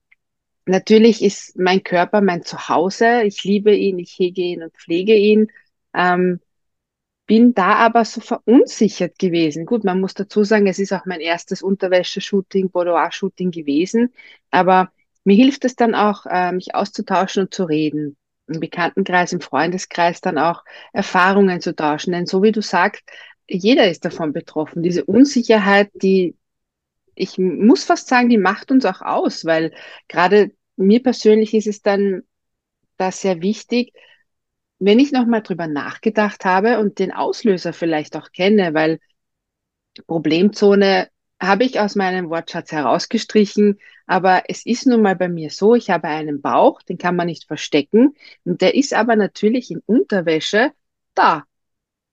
natürlich 0.66 1.22
ist 1.22 1.56
mein 1.58 1.82
Körper 1.84 2.20
mein 2.20 2.42
Zuhause. 2.44 3.22
Ich 3.22 3.44
liebe 3.44 3.74
ihn, 3.74 3.98
ich 3.98 4.18
hege 4.18 4.42
ihn 4.42 4.62
und 4.64 4.74
pflege 4.76 5.14
ihn. 5.14 5.48
Ähm, 5.94 6.40
bin 7.26 7.54
da 7.54 7.76
aber 7.76 8.04
so 8.04 8.20
verunsichert 8.20 9.18
gewesen. 9.18 9.64
Gut, 9.64 9.84
man 9.84 10.00
muss 10.00 10.14
dazu 10.14 10.44
sagen, 10.44 10.66
es 10.66 10.78
ist 10.78 10.92
auch 10.92 11.06
mein 11.06 11.20
erstes 11.20 11.62
Unterwäsche-Shooting, 11.62 12.70
Boudoir-Shooting 12.70 13.52
gewesen. 13.52 14.12
Aber 14.50 14.92
mir 15.24 15.36
hilft 15.36 15.64
es 15.64 15.76
dann 15.76 15.94
auch, 15.94 16.26
äh, 16.26 16.52
mich 16.52 16.74
auszutauschen 16.74 17.44
und 17.44 17.54
zu 17.54 17.64
reden. 17.64 18.16
Im 18.48 18.58
Bekanntenkreis, 18.60 19.32
im 19.32 19.40
Freundeskreis 19.40 20.20
dann 20.20 20.36
auch 20.36 20.64
Erfahrungen 20.92 21.60
zu 21.60 21.76
tauschen. 21.76 22.12
Denn 22.12 22.26
so 22.26 22.42
wie 22.42 22.52
du 22.52 22.60
sagst, 22.60 23.02
jeder 23.52 23.90
ist 23.90 24.04
davon 24.04 24.32
betroffen. 24.32 24.82
Diese 24.82 25.04
Unsicherheit, 25.04 25.90
die 25.94 26.36
ich 27.14 27.38
muss 27.38 27.84
fast 27.84 28.08
sagen, 28.08 28.28
die 28.28 28.38
macht 28.38 28.70
uns 28.70 28.84
auch 28.84 29.02
aus, 29.02 29.44
weil 29.44 29.72
gerade 30.08 30.52
mir 30.76 31.02
persönlich 31.02 31.54
ist 31.54 31.66
es 31.66 31.82
dann 31.82 32.22
da 32.96 33.12
sehr 33.12 33.42
wichtig, 33.42 33.92
wenn 34.78 34.98
ich 34.98 35.12
nochmal 35.12 35.42
drüber 35.42 35.66
nachgedacht 35.66 36.44
habe 36.44 36.78
und 36.78 36.98
den 36.98 37.12
Auslöser 37.12 37.72
vielleicht 37.72 38.16
auch 38.16 38.32
kenne, 38.32 38.74
weil 38.74 38.98
Problemzone 40.06 41.08
habe 41.40 41.64
ich 41.64 41.80
aus 41.80 41.96
meinem 41.96 42.30
Wortschatz 42.30 42.72
herausgestrichen, 42.72 43.78
aber 44.06 44.44
es 44.48 44.64
ist 44.64 44.86
nun 44.86 45.02
mal 45.02 45.16
bei 45.16 45.28
mir 45.28 45.50
so, 45.50 45.74
ich 45.74 45.90
habe 45.90 46.08
einen 46.08 46.40
Bauch, 46.40 46.82
den 46.82 46.98
kann 46.98 47.16
man 47.16 47.26
nicht 47.26 47.44
verstecken 47.44 48.14
und 48.44 48.60
der 48.60 48.74
ist 48.74 48.94
aber 48.94 49.16
natürlich 49.16 49.70
in 49.70 49.82
Unterwäsche 49.86 50.72
da. 51.14 51.44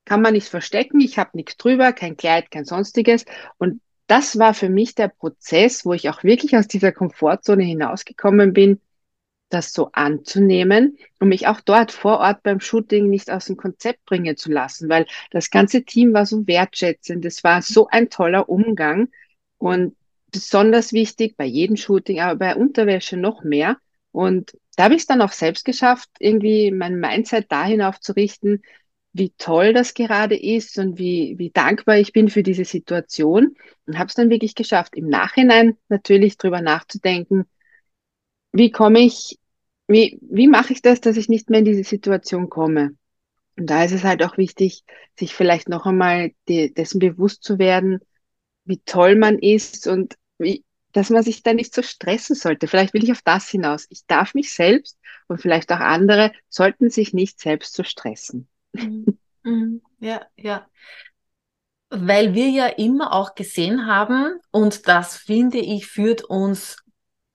Kann 0.10 0.24
man 0.24 0.34
nicht 0.34 0.48
verstecken, 0.48 1.00
ich 1.02 1.20
habe 1.20 1.30
nichts 1.34 1.56
drüber, 1.58 1.94
kein 1.94 2.18
Kleid, 2.18 2.50
kein 2.50 2.66
sonstiges 2.66 3.26
und 3.60 3.80
das 4.08 4.40
war 4.40 4.56
für 4.56 4.70
mich 4.70 4.96
der 4.96 5.08
Prozess, 5.08 5.86
wo 5.86 5.94
ich 5.94 6.10
auch 6.10 6.24
wirklich 6.24 6.58
aus 6.58 6.68
dieser 6.68 6.92
Komfortzone 6.92 7.64
hinausgekommen 7.64 8.54
bin, 8.54 8.82
das 9.50 9.72
so 9.72 9.92
anzunehmen 9.94 10.98
und 11.20 11.30
mich 11.30 11.46
auch 11.46 11.62
dort 11.62 11.92
vor 11.92 12.18
Ort 12.18 12.42
beim 12.42 12.60
Shooting 12.60 13.08
nicht 13.08 13.30
aus 13.30 13.46
dem 13.46 13.56
Konzept 13.56 14.04
bringen 14.06 14.36
zu 14.36 14.52
lassen, 14.52 14.90
weil 14.90 15.06
das 15.30 15.52
ganze 15.52 15.84
Team 15.84 16.12
war 16.12 16.26
so 16.26 16.48
wertschätzend. 16.48 17.24
Es 17.24 17.44
war 17.44 17.62
so 17.62 17.88
ein 17.88 18.10
toller 18.10 18.50
Umgang 18.50 19.10
und 19.60 19.96
besonders 20.32 20.92
wichtig 20.92 21.38
bei 21.38 21.46
jedem 21.46 21.78
Shooting, 21.78 22.20
aber 22.20 22.36
bei 22.36 22.56
Unterwäsche 22.56 23.16
noch 23.16 23.44
mehr. 23.44 23.78
Und 24.12 24.58
da 24.76 24.86
habe 24.86 24.96
ich 24.96 25.02
es 25.02 25.08
dann 25.08 25.22
auch 25.22 25.34
selbst 25.34 25.66
geschafft, 25.66 26.10
irgendwie 26.18 26.72
mein 26.72 27.00
Mindset 27.00 27.52
dahin 27.52 27.84
aufzurichten, 27.84 28.64
wie 29.20 29.34
toll 29.38 29.74
das 29.74 29.94
gerade 29.94 30.36
ist 30.36 30.80
und 30.80 30.98
wie, 30.98 31.36
wie 31.38 31.52
dankbar 31.52 31.98
ich 31.98 32.14
bin 32.14 32.30
für 32.30 32.42
diese 32.42 32.66
Situation 32.66 33.56
und 33.86 34.00
habe 34.00 34.08
es 34.08 34.16
dann 34.16 34.30
wirklich 34.32 34.56
geschafft, 34.56 34.96
im 34.96 35.08
Nachhinein 35.08 35.78
natürlich 35.90 36.38
drüber 36.38 36.62
nachzudenken, 36.62 37.46
wie 38.52 38.72
komme 38.72 39.02
ich, 39.02 39.38
wie, 39.88 40.18
wie 40.22 40.48
mache 40.48 40.74
ich 40.74 40.82
das, 40.82 41.02
dass 41.02 41.18
ich 41.18 41.30
nicht 41.30 41.50
mehr 41.50 41.60
in 41.60 41.66
diese 41.66 41.84
Situation 41.84 42.50
komme. 42.50 42.96
Und 43.58 43.70
da 43.70 43.84
ist 43.84 43.92
es 43.92 44.04
halt 44.04 44.24
auch 44.24 44.38
wichtig, 44.38 44.84
sich 45.18 45.36
vielleicht 45.36 45.70
noch 45.70 45.86
einmal 45.86 46.32
die, 46.48 46.74
dessen 46.74 47.00
bewusst 47.00 47.44
zu 47.44 47.60
werden, 47.60 48.00
wie 48.64 48.80
toll 48.86 49.16
man 49.16 49.38
ist 49.38 49.88
und 49.88 50.16
wie, 50.38 50.64
dass 50.94 51.10
man 51.10 51.24
sich 51.24 51.44
da 51.44 51.54
nicht 51.54 51.74
so 51.76 51.82
stressen 51.82 52.36
sollte. 52.36 52.68
Vielleicht 52.68 52.94
will 52.94 53.04
ich 53.04 53.12
auf 53.12 53.22
das 53.22 53.50
hinaus. 53.50 53.86
Ich 53.90 54.06
darf 54.06 54.34
mich 54.34 54.54
selbst 54.54 54.98
und 55.28 55.42
vielleicht 55.42 55.72
auch 55.72 55.80
andere 55.80 56.32
sollten 56.48 56.90
sich 56.90 57.14
nicht 57.14 57.40
selbst 57.40 57.74
so 57.74 57.84
stressen. 57.84 58.48
Mhm. 58.74 59.06
Mhm. 59.44 59.82
Ja, 60.00 60.22
ja. 60.36 60.68
Weil 61.90 62.36
wir 62.36 62.50
ja 62.50 62.68
immer 62.68 63.14
auch 63.14 63.34
gesehen 63.34 63.88
haben, 63.88 64.40
und 64.52 64.88
das 64.88 65.18
finde 65.18 65.58
ich, 65.58 65.88
führt 65.88 66.24
uns 66.24 66.78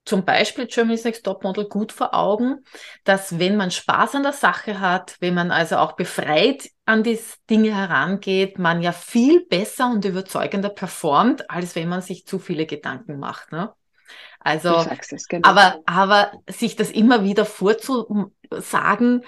zum 0.04 0.24
Beispiel 0.24 0.66
Germany's 0.66 1.04
Next 1.04 1.24
Topmodel 1.24 1.66
gut 1.66 1.90
vor 1.90 2.14
Augen, 2.14 2.58
dass 3.04 3.38
wenn 3.38 3.56
man 3.56 3.70
Spaß 3.70 4.16
an 4.16 4.22
der 4.22 4.32
Sache 4.32 4.78
hat, 4.80 5.16
wenn 5.20 5.34
man 5.34 5.50
also 5.50 5.76
auch 5.76 5.92
befreit 5.92 6.70
an 6.84 7.02
die 7.02 7.18
Dinge 7.48 7.74
herangeht, 7.74 8.58
man 8.58 8.82
ja 8.82 8.92
viel 8.92 9.46
besser 9.46 9.90
und 9.90 10.04
überzeugender 10.04 10.68
performt, 10.68 11.50
als 11.50 11.74
wenn 11.74 11.88
man 11.88 12.02
sich 12.02 12.26
zu 12.26 12.38
viele 12.38 12.66
Gedanken 12.66 13.18
macht. 13.18 13.50
Ne? 13.50 13.72
Also, 14.40 14.84
genau. 15.30 15.48
aber, 15.48 15.80
aber 15.86 16.32
sich 16.50 16.76
das 16.76 16.90
immer 16.90 17.24
wieder 17.24 17.46
vorzusagen, 17.46 19.24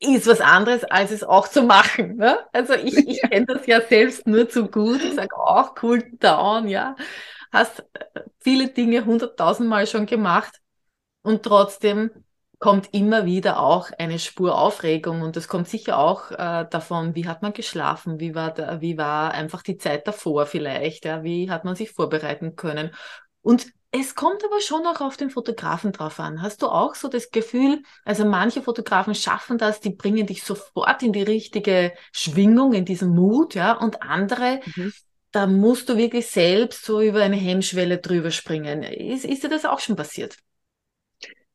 ist 0.00 0.26
was 0.26 0.40
anderes, 0.40 0.84
als 0.84 1.10
es 1.10 1.24
auch 1.24 1.48
zu 1.48 1.62
machen. 1.62 2.16
Ne? 2.16 2.38
Also 2.52 2.74
ich, 2.74 2.96
ich 3.08 3.20
kenne 3.22 3.46
das 3.46 3.66
ja 3.66 3.80
selbst 3.80 4.26
nur 4.26 4.48
zu 4.48 4.68
gut. 4.68 5.02
Ich 5.02 5.14
sage 5.14 5.36
auch 5.36 5.74
cool 5.82 6.02
down, 6.20 6.68
ja 6.68 6.96
hast 7.52 7.80
äh, 7.94 8.22
viele 8.40 8.68
Dinge 8.68 9.04
hunderttausendmal 9.04 9.86
schon 9.86 10.06
gemacht 10.06 10.60
und 11.22 11.42
trotzdem 11.42 12.10
kommt 12.58 12.92
immer 12.92 13.24
wieder 13.24 13.60
auch 13.60 13.90
eine 13.98 14.18
Spur 14.18 14.58
Aufregung 14.58 15.22
und 15.22 15.36
das 15.36 15.46
kommt 15.46 15.68
sicher 15.68 15.98
auch 15.98 16.32
äh, 16.32 16.66
davon, 16.68 17.14
wie 17.14 17.28
hat 17.28 17.40
man 17.40 17.52
geschlafen, 17.52 18.18
wie 18.18 18.34
war, 18.34 18.52
da, 18.52 18.80
wie 18.80 18.98
war 18.98 19.32
einfach 19.32 19.62
die 19.62 19.78
Zeit 19.78 20.08
davor 20.08 20.46
vielleicht, 20.46 21.04
ja, 21.04 21.22
wie 21.22 21.50
hat 21.50 21.64
man 21.64 21.76
sich 21.76 21.92
vorbereiten 21.92 22.56
können. 22.56 22.92
Und 23.42 23.68
es 23.90 24.14
kommt 24.14 24.44
aber 24.44 24.60
schon 24.60 24.86
auch 24.86 25.00
auf 25.00 25.16
den 25.16 25.30
Fotografen 25.30 25.92
drauf 25.92 26.20
an. 26.20 26.42
Hast 26.42 26.62
du 26.62 26.66
auch 26.66 26.94
so 26.94 27.08
das 27.08 27.30
Gefühl, 27.30 27.82
also 28.04 28.24
manche 28.24 28.62
Fotografen 28.62 29.14
schaffen 29.14 29.58
das, 29.58 29.80
die 29.80 29.90
bringen 29.90 30.26
dich 30.26 30.42
sofort 30.42 31.02
in 31.02 31.12
die 31.12 31.22
richtige 31.22 31.92
Schwingung, 32.12 32.74
in 32.74 32.84
diesen 32.84 33.14
Mut, 33.14 33.54
ja, 33.54 33.72
und 33.72 34.02
andere, 34.02 34.60
mhm 34.76 34.92
da 35.32 35.46
musst 35.46 35.88
du 35.88 35.96
wirklich 35.96 36.26
selbst 36.26 36.84
so 36.84 37.00
über 37.00 37.22
eine 37.22 37.36
Hemmschwelle 37.36 37.98
drüber 37.98 38.30
springen. 38.30 38.82
Ist, 38.82 39.24
ist 39.24 39.44
dir 39.44 39.48
das 39.48 39.64
auch 39.64 39.80
schon 39.80 39.96
passiert? 39.96 40.36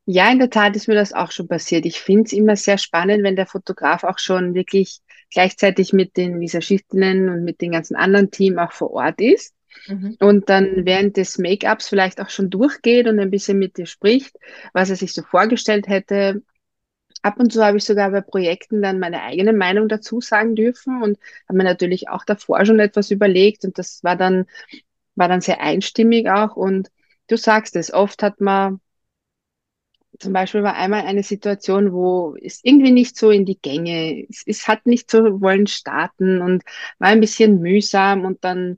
Ja, 0.05 0.29
in 0.31 0.39
der 0.39 0.49
Tat 0.49 0.75
ist 0.75 0.87
mir 0.87 0.95
das 0.95 1.13
auch 1.13 1.31
schon 1.31 1.47
passiert. 1.47 1.85
Ich 1.85 1.99
finde 1.99 2.23
es 2.23 2.33
immer 2.33 2.55
sehr 2.55 2.77
spannend, 2.77 3.23
wenn 3.23 3.35
der 3.35 3.47
Fotograf 3.47 4.03
auch 4.03 4.19
schon 4.19 4.53
wirklich 4.53 4.99
gleichzeitig 5.31 5.93
mit 5.93 6.17
den 6.17 6.39
Visagistinnen 6.39 7.29
und 7.29 7.43
mit 7.43 7.61
dem 7.61 7.71
ganzen 7.71 7.95
anderen 7.95 8.29
Team 8.29 8.59
auch 8.59 8.73
vor 8.73 8.91
Ort 8.91 9.21
ist. 9.21 9.55
Mhm. 9.87 10.17
Und 10.19 10.49
dann 10.49 10.85
während 10.85 11.17
des 11.17 11.37
Make-ups 11.37 11.89
vielleicht 11.89 12.21
auch 12.21 12.29
schon 12.29 12.49
durchgeht 12.49 13.07
und 13.07 13.19
ein 13.19 13.31
bisschen 13.31 13.59
mit 13.59 13.77
dir 13.77 13.85
spricht, 13.85 14.37
was 14.73 14.89
er 14.89 14.95
sich 14.95 15.13
so 15.13 15.23
vorgestellt 15.23 15.87
hätte, 15.87 16.41
Ab 17.21 17.39
und 17.39 17.53
zu 17.53 17.63
habe 17.63 17.77
ich 17.77 17.85
sogar 17.85 18.11
bei 18.11 18.21
Projekten 18.21 18.81
dann 18.81 18.99
meine 18.99 19.23
eigene 19.23 19.53
Meinung 19.53 19.87
dazu 19.87 20.19
sagen 20.19 20.55
dürfen 20.55 21.01
und 21.01 21.17
habe 21.47 21.57
mir 21.57 21.63
natürlich 21.63 22.09
auch 22.09 22.25
davor 22.25 22.65
schon 22.65 22.79
etwas 22.79 23.11
überlegt 23.11 23.63
und 23.63 23.77
das 23.77 24.03
war 24.03 24.17
dann, 24.17 24.45
war 25.15 25.29
dann 25.29 25.41
sehr 25.41 25.61
einstimmig 25.61 26.29
auch 26.29 26.55
und 26.57 26.91
du 27.27 27.37
sagst 27.37 27.75
es, 27.77 27.93
oft 27.93 28.23
hat 28.23 28.41
man 28.41 28.81
zum 30.19 30.33
Beispiel 30.33 30.63
war 30.63 30.75
einmal 30.75 31.01
eine 31.05 31.23
Situation, 31.23 31.91
wo 31.91 32.35
es 32.41 32.59
irgendwie 32.63 32.91
nicht 32.91 33.17
so 33.17 33.31
in 33.31 33.45
die 33.45 33.59
Gänge, 33.59 34.25
es, 34.29 34.43
es 34.45 34.67
hat 34.67 34.85
nicht 34.85 35.09
so 35.09 35.41
wollen 35.41 35.67
starten 35.67 36.41
und 36.41 36.63
war 36.99 37.09
ein 37.09 37.19
bisschen 37.19 37.59
mühsam 37.59 38.25
und 38.25 38.43
dann 38.43 38.77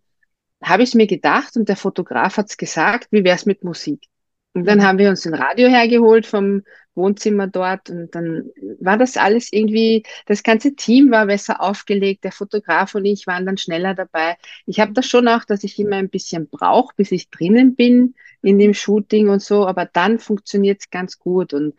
habe 0.65 0.83
ich 0.83 0.95
mir 0.95 1.07
gedacht 1.07 1.55
und 1.57 1.69
der 1.69 1.75
Fotograf 1.75 2.37
hat 2.37 2.49
es 2.49 2.57
gesagt, 2.57 3.07
wie 3.11 3.23
wäre 3.23 3.35
es 3.35 3.45
mit 3.45 3.63
Musik? 3.63 4.07
Und 4.53 4.65
dann 4.65 4.79
mhm. 4.79 4.83
haben 4.83 4.97
wir 4.97 5.09
uns 5.09 5.25
ein 5.25 5.33
Radio 5.33 5.67
hergeholt 5.67 6.25
vom 6.25 6.63
Wohnzimmer 6.95 7.47
dort 7.47 7.89
und 7.89 8.15
dann 8.15 8.49
war 8.79 8.97
das 8.97 9.17
alles 9.17 9.51
irgendwie, 9.51 10.03
das 10.27 10.43
ganze 10.43 10.75
Team 10.75 11.11
war 11.11 11.25
besser 11.25 11.61
aufgelegt, 11.61 12.23
der 12.23 12.31
Fotograf 12.31 12.95
und 12.95 13.03
ich 13.03 13.27
waren 13.27 13.45
dann 13.45 13.57
schneller 13.57 13.93
dabei. 13.93 14.37
Ich 14.65 14.79
habe 14.79 14.93
das 14.93 15.05
schon 15.07 15.27
auch, 15.27 15.43
dass 15.43 15.65
ich 15.65 15.77
immer 15.77 15.97
ein 15.97 16.09
bisschen 16.09 16.47
brauche, 16.47 16.93
bis 16.95 17.11
ich 17.11 17.29
drinnen 17.29 17.75
bin 17.75 18.15
in 18.41 18.57
dem 18.57 18.73
Shooting 18.73 19.27
und 19.27 19.41
so, 19.41 19.67
aber 19.67 19.85
dann 19.85 20.19
funktioniert 20.19 20.79
es 20.81 20.89
ganz 20.89 21.19
gut 21.19 21.53
und 21.53 21.75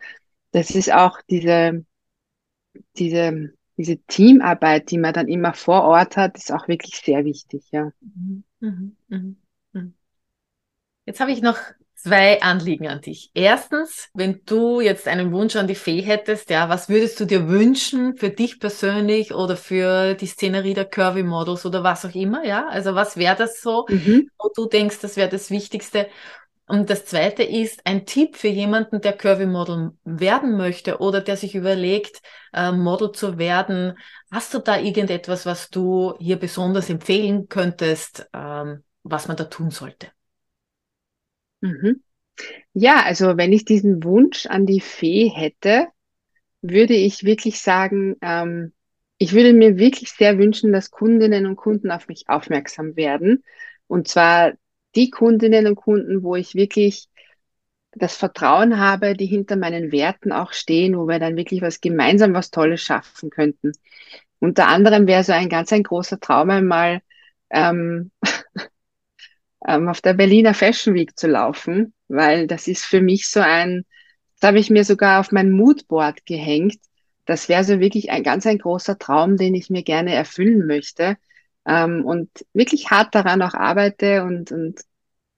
das 0.51 0.69
ist 0.71 0.93
auch 0.93 1.19
diese, 1.29 1.83
diese, 2.97 3.53
diese 3.77 3.97
Teamarbeit, 3.97 4.91
die 4.91 4.97
man 4.97 5.13
dann 5.13 5.27
immer 5.27 5.53
vor 5.53 5.83
Ort 5.83 6.17
hat, 6.17 6.37
ist 6.37 6.51
auch 6.51 6.67
wirklich 6.67 6.95
sehr 6.95 7.23
wichtig, 7.25 7.63
ja. 7.71 7.91
Mhm. 8.01 8.43
Mhm. 8.59 8.95
Mhm. 9.07 9.93
Jetzt 11.05 11.19
habe 11.19 11.31
ich 11.31 11.41
noch 11.41 11.57
zwei 11.95 12.41
Anliegen 12.41 12.87
an 12.87 13.01
dich. 13.01 13.31
Erstens, 13.33 14.09
wenn 14.13 14.41
du 14.45 14.81
jetzt 14.81 15.07
einen 15.07 15.31
Wunsch 15.31 15.55
an 15.55 15.67
die 15.67 15.75
Fee 15.75 16.01
hättest, 16.01 16.49
ja, 16.49 16.69
was 16.69 16.89
würdest 16.89 17.19
du 17.19 17.25
dir 17.25 17.47
wünschen 17.47 18.15
für 18.17 18.29
dich 18.29 18.59
persönlich 18.59 19.33
oder 19.33 19.57
für 19.57 20.13
die 20.13 20.27
Szenerie 20.27 20.73
der 20.73 20.85
Curvy 20.85 21.23
Models 21.23 21.65
oder 21.65 21.83
was 21.83 22.05
auch 22.05 22.13
immer, 22.13 22.45
ja? 22.45 22.67
Also 22.67 22.93
was 22.95 23.17
wäre 23.17 23.35
das 23.35 23.61
so, 23.61 23.85
mhm. 23.89 24.29
wo 24.37 24.49
du 24.55 24.67
denkst, 24.67 24.99
das 25.01 25.17
wäre 25.17 25.29
das 25.29 25.49
Wichtigste? 25.49 26.07
Und 26.67 26.89
das 26.89 27.05
zweite 27.05 27.43
ist 27.43 27.85
ein 27.85 28.05
Tipp 28.05 28.35
für 28.35 28.49
jemanden, 28.49 28.99
der 28.99 29.13
Curvy 29.13 29.45
Model 29.45 29.91
werden 30.03 30.57
möchte 30.57 30.97
oder 30.99 31.21
der 31.21 31.37
sich 31.37 31.55
überlegt, 31.55 32.21
äh, 32.53 32.73
Model 32.73 33.13
zu 33.13 33.37
werden. 33.37 33.97
Hast 34.31 34.53
du 34.53 34.59
da 34.59 34.77
irgendetwas, 34.77 35.45
was 35.45 35.69
du 35.69 36.15
hier 36.19 36.35
besonders 36.35 36.89
empfehlen 36.89 37.47
könntest, 37.47 38.29
ähm, 38.33 38.83
was 39.03 39.29
man 39.29 39.37
da 39.37 39.45
tun 39.45 39.71
sollte? 39.71 40.07
Mhm. 41.61 42.03
Ja, 42.73 43.01
also 43.03 43.37
wenn 43.37 43.53
ich 43.53 43.63
diesen 43.63 44.03
Wunsch 44.03 44.45
an 44.45 44.65
die 44.65 44.81
Fee 44.81 45.29
hätte, 45.29 45.87
würde 46.61 46.95
ich 46.95 47.23
wirklich 47.23 47.61
sagen, 47.61 48.17
ähm, 48.21 48.73
ich 49.17 49.33
würde 49.33 49.53
mir 49.53 49.77
wirklich 49.77 50.11
sehr 50.11 50.37
wünschen, 50.37 50.73
dass 50.73 50.91
Kundinnen 50.91 51.45
und 51.45 51.55
Kunden 51.55 51.91
auf 51.91 52.09
mich 52.09 52.25
aufmerksam 52.27 52.97
werden. 52.97 53.43
Und 53.87 54.09
zwar 54.09 54.53
die 54.97 55.11
Kundinnen 55.11 55.67
und 55.67 55.75
Kunden, 55.75 56.23
wo 56.23 56.35
ich 56.35 56.55
wirklich 56.55 57.07
das 57.93 58.17
Vertrauen 58.17 58.79
habe, 58.79 59.15
die 59.15 59.27
hinter 59.27 59.55
meinen 59.55 59.91
Werten 59.91 60.31
auch 60.31 60.53
stehen, 60.53 60.97
wo 60.97 61.07
wir 61.07 61.19
dann 61.19 61.37
wirklich 61.37 61.61
was 61.61 61.81
gemeinsam 61.81 62.33
was 62.33 62.51
Tolles 62.51 62.81
schaffen 62.81 63.29
könnten. 63.29 63.71
Unter 64.39 64.67
anderem 64.67 65.07
wäre 65.07 65.23
so 65.23 65.33
ein 65.33 65.49
ganz 65.49 65.71
ein 65.71 65.83
großer 65.83 66.19
Traum 66.19 66.49
einmal 66.49 67.01
ähm, 67.51 68.11
ähm, 69.67 69.87
auf 69.87 70.01
der 70.01 70.13
Berliner 70.13 70.53
Fashion 70.53 70.95
Week 70.95 71.17
zu 71.17 71.27
laufen, 71.27 71.93
weil 72.07 72.47
das 72.47 72.67
ist 72.67 72.83
für 72.83 73.01
mich 73.01 73.29
so 73.29 73.39
ein, 73.39 73.85
da 74.39 74.49
habe 74.49 74.59
ich 74.59 74.69
mir 74.69 74.83
sogar 74.83 75.19
auf 75.19 75.31
mein 75.31 75.51
Moodboard 75.51 76.25
gehängt. 76.25 76.79
Das 77.25 77.49
wäre 77.49 77.63
so 77.63 77.79
wirklich 77.79 78.09
ein 78.09 78.23
ganz 78.23 78.47
ein 78.47 78.57
großer 78.57 78.97
Traum, 78.97 79.37
den 79.37 79.53
ich 79.53 79.69
mir 79.69 79.83
gerne 79.83 80.13
erfüllen 80.13 80.65
möchte 80.65 81.17
ähm, 81.67 82.05
und 82.05 82.29
wirklich 82.53 82.89
hart 82.89 83.13
daran 83.13 83.41
auch 83.41 83.53
arbeite 83.53 84.23
und, 84.23 84.51
und 84.51 84.81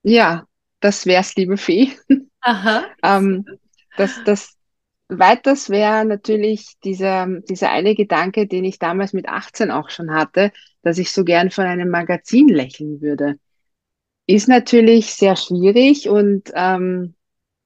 ja, 0.03 0.45
das 0.79 1.05
wär's, 1.05 1.35
liebe 1.35 1.57
Fee. 1.57 1.91
Aha. 2.41 2.85
ähm, 3.03 3.45
das, 3.97 4.21
das, 4.23 4.55
weiters 5.11 5.71
wäre 5.71 6.05
natürlich 6.05 6.77
dieser, 6.83 7.25
dieser 7.49 7.71
eine 7.71 7.95
Gedanke, 7.95 8.45
den 8.45 8.63
ich 8.63 8.77
damals 8.77 9.11
mit 9.11 9.27
18 9.27 9.71
auch 9.71 9.89
schon 9.89 10.13
hatte, 10.13 10.51
dass 10.83 10.99
ich 10.99 11.11
so 11.11 11.23
gern 11.23 11.49
von 11.49 11.65
einem 11.65 11.89
Magazin 11.89 12.47
lächeln 12.47 13.01
würde 13.01 13.39
ist 14.29 14.47
natürlich 14.47 15.07
sehr 15.15 15.35
schwierig 15.35 16.07
und 16.07 16.51
ähm, 16.53 17.15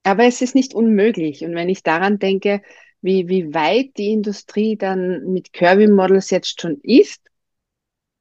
aber 0.03 0.23
es 0.23 0.41
ist 0.41 0.55
nicht 0.55 0.73
unmöglich. 0.73 1.43
Und 1.43 1.55
wenn 1.55 1.67
ich 1.67 1.83
daran 1.83 2.19
denke, 2.19 2.61
wie, 3.01 3.27
wie 3.27 3.53
weit 3.53 3.97
die 3.97 4.13
Industrie 4.13 4.77
dann 4.77 5.33
mit 5.33 5.51
Kirby 5.51 5.87
Models 5.87 6.29
jetzt 6.29 6.61
schon 6.61 6.79
ist 6.81 7.21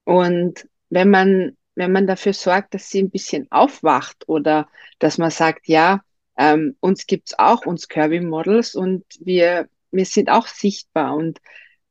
und 0.04 0.68
wenn 0.90 1.10
man, 1.10 1.56
wenn 1.74 1.92
man 1.92 2.06
dafür 2.06 2.32
sorgt, 2.32 2.74
dass 2.74 2.90
sie 2.90 3.02
ein 3.02 3.10
bisschen 3.10 3.50
aufwacht 3.50 4.28
oder 4.28 4.68
dass 4.98 5.18
man 5.18 5.30
sagt, 5.30 5.68
ja, 5.68 6.02
ähm, 6.36 6.76
uns 6.80 7.06
gibt's 7.06 7.38
auch, 7.38 7.66
uns 7.66 7.88
Kirby 7.88 8.20
Models 8.20 8.74
und 8.74 9.04
wir, 9.20 9.68
wir 9.90 10.04
sind 10.06 10.30
auch 10.30 10.46
sichtbar 10.46 11.14
und 11.14 11.40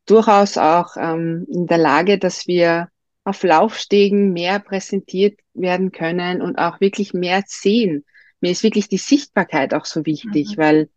durchaus 0.06 0.58
auch 0.58 0.97
ähm, 0.97 1.47
in 1.50 1.67
der 1.67 1.78
Lage, 1.78 2.17
dass 2.17 2.47
wir 2.47 2.89
auf 3.24 3.43
Laufstegen 3.43 4.34
mehr 4.34 4.60
präsentiert 4.60 5.39
werden 5.54 5.91
können 5.91 6.41
und 6.41 6.58
auch 6.58 6.82
wirklich 6.82 7.13
mehr 7.13 7.43
sehen. 7.45 8.04
Mir 8.39 8.52
ist 8.52 8.63
wirklich 8.63 8.89
die 8.89 8.97
Sichtbarkeit 8.97 9.74
auch 9.74 9.86
so 9.86 10.06
wichtig, 10.06 10.58
mhm. 10.58 10.62
weil 10.62 10.89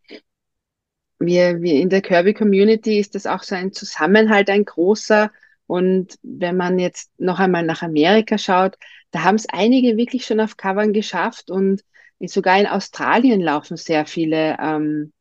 wir, 1.19 1.61
wir 1.61 1.75
in 1.75 1.91
der 1.91 2.03
Kirby 2.03 2.35
Community 2.35 2.99
ist 2.99 3.15
das 3.15 3.27
auch 3.27 3.43
so 3.43 3.55
ein 3.55 3.73
Zusammenhalt, 3.73 4.51
ein 4.51 4.65
großer. 4.65 5.31
Und 5.67 6.17
wenn 6.23 6.57
man 6.57 6.79
jetzt 6.79 7.11
noch 7.19 7.39
einmal 7.39 7.65
nach 7.65 7.83
Amerika 7.83 8.39
schaut, 8.39 8.77
da 9.11 9.23
haben 9.23 9.37
es 9.37 9.49
einige 9.49 9.97
wirklich 9.97 10.27
schon 10.27 10.41
auf 10.41 10.57
Covern 10.57 10.93
geschafft 10.93 11.51
und 11.51 11.83
sogar 12.27 12.59
in 12.59 12.67
Australien 12.67 13.41
laufen 13.41 13.77
sehr 13.77 14.07
viele 14.07 14.57
ähm, 14.59 15.13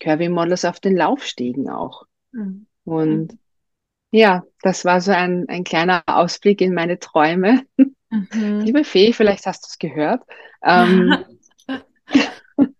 Kirby 0.00 0.28
Models 0.28 0.64
auf 0.64 0.80
den 0.80 0.96
Laufstegen 0.96 1.70
auch. 1.70 2.04
Mhm. 2.32 2.66
Und. 2.84 3.38
Ja, 4.10 4.44
das 4.62 4.84
war 4.84 5.00
so 5.00 5.10
ein, 5.10 5.48
ein 5.48 5.64
kleiner 5.64 6.04
Ausblick 6.06 6.60
in 6.60 6.72
meine 6.72 7.00
Träume. 7.00 7.66
Mhm. 7.76 8.60
Liebe 8.60 8.84
Fee, 8.84 9.12
vielleicht 9.12 9.44
hast 9.44 9.64
du 9.64 9.66
es 9.70 9.78
gehört. 9.80 10.22
Ähm, 10.62 11.24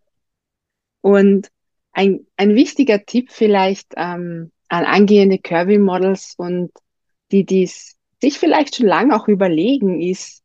und 1.01 1.51
ein, 1.91 2.25
ein 2.37 2.55
wichtiger 2.55 3.05
Tipp 3.05 3.33
vielleicht 3.33 3.95
ähm, 3.97 4.53
an 4.69 4.85
angehende 4.85 5.39
Kirby-Models 5.39 6.35
und 6.37 6.71
die 7.35 7.45
dies 7.45 7.97
sich 8.23 8.39
vielleicht 8.39 8.77
schon 8.77 8.87
lange 8.87 9.17
auch 9.17 9.27
überlegen, 9.27 10.01
ist, 10.01 10.45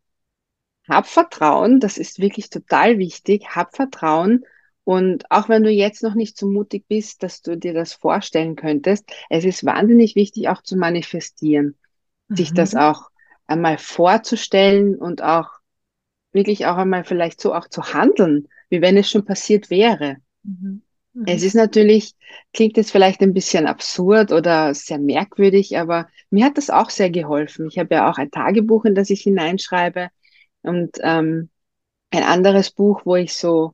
hab 0.87 1.05
Vertrauen, 1.05 1.79
das 1.79 1.99
ist 1.99 2.19
wirklich 2.19 2.49
total 2.49 2.97
wichtig, 2.97 3.55
hab 3.55 3.75
Vertrauen 3.75 4.43
Und 4.83 5.29
auch 5.29 5.49
wenn 5.49 5.61
du 5.61 5.69
jetzt 5.69 6.01
noch 6.01 6.15
nicht 6.15 6.35
so 6.35 6.47
mutig 6.47 6.85
bist, 6.87 7.21
dass 7.21 7.43
du 7.43 7.55
dir 7.55 7.75
das 7.75 7.93
vorstellen 7.93 8.55
könntest, 8.55 9.05
es 9.29 9.45
ist 9.45 9.63
wahnsinnig 9.63 10.15
wichtig, 10.15 10.49
auch 10.49 10.63
zu 10.63 10.77
manifestieren, 10.77 11.77
mhm. 12.27 12.35
sich 12.35 12.53
das 12.55 12.73
auch 12.73 13.11
einmal 13.45 13.77
vorzustellen 13.77 14.95
und 14.95 15.21
auch 15.21 15.47
wirklich 16.31 16.65
auch 16.65 16.77
einmal 16.77 17.03
vielleicht 17.03 17.39
so 17.39 17.53
auch 17.53 17.67
zu 17.67 17.93
handeln, 17.93 18.47
wie 18.69 18.81
wenn 18.81 18.97
es 18.97 19.11
schon 19.11 19.25
passiert 19.25 19.69
wäre. 19.69 20.17
Mhm. 20.41 20.81
Mhm. 21.13 21.25
Es 21.27 21.43
ist 21.43 21.55
natürlich, 21.55 22.13
klingt 22.53 22.77
jetzt 22.77 22.91
vielleicht 22.91 23.21
ein 23.21 23.33
bisschen 23.33 23.67
absurd 23.67 24.31
oder 24.31 24.73
sehr 24.73 24.99
merkwürdig, 24.99 25.77
aber 25.77 26.07
mir 26.29 26.45
hat 26.45 26.57
das 26.57 26.69
auch 26.69 26.89
sehr 26.89 27.09
geholfen. 27.09 27.67
Ich 27.67 27.77
habe 27.79 27.95
ja 27.95 28.09
auch 28.09 28.17
ein 28.17 28.31
Tagebuch, 28.31 28.85
in 28.85 28.95
das 28.95 29.09
ich 29.09 29.21
hineinschreibe 29.21 30.09
und 30.61 30.97
ähm, 31.01 31.49
ein 32.11 32.23
anderes 32.23 32.71
Buch, 32.71 33.01
wo 33.05 33.15
ich 33.15 33.33
so 33.33 33.73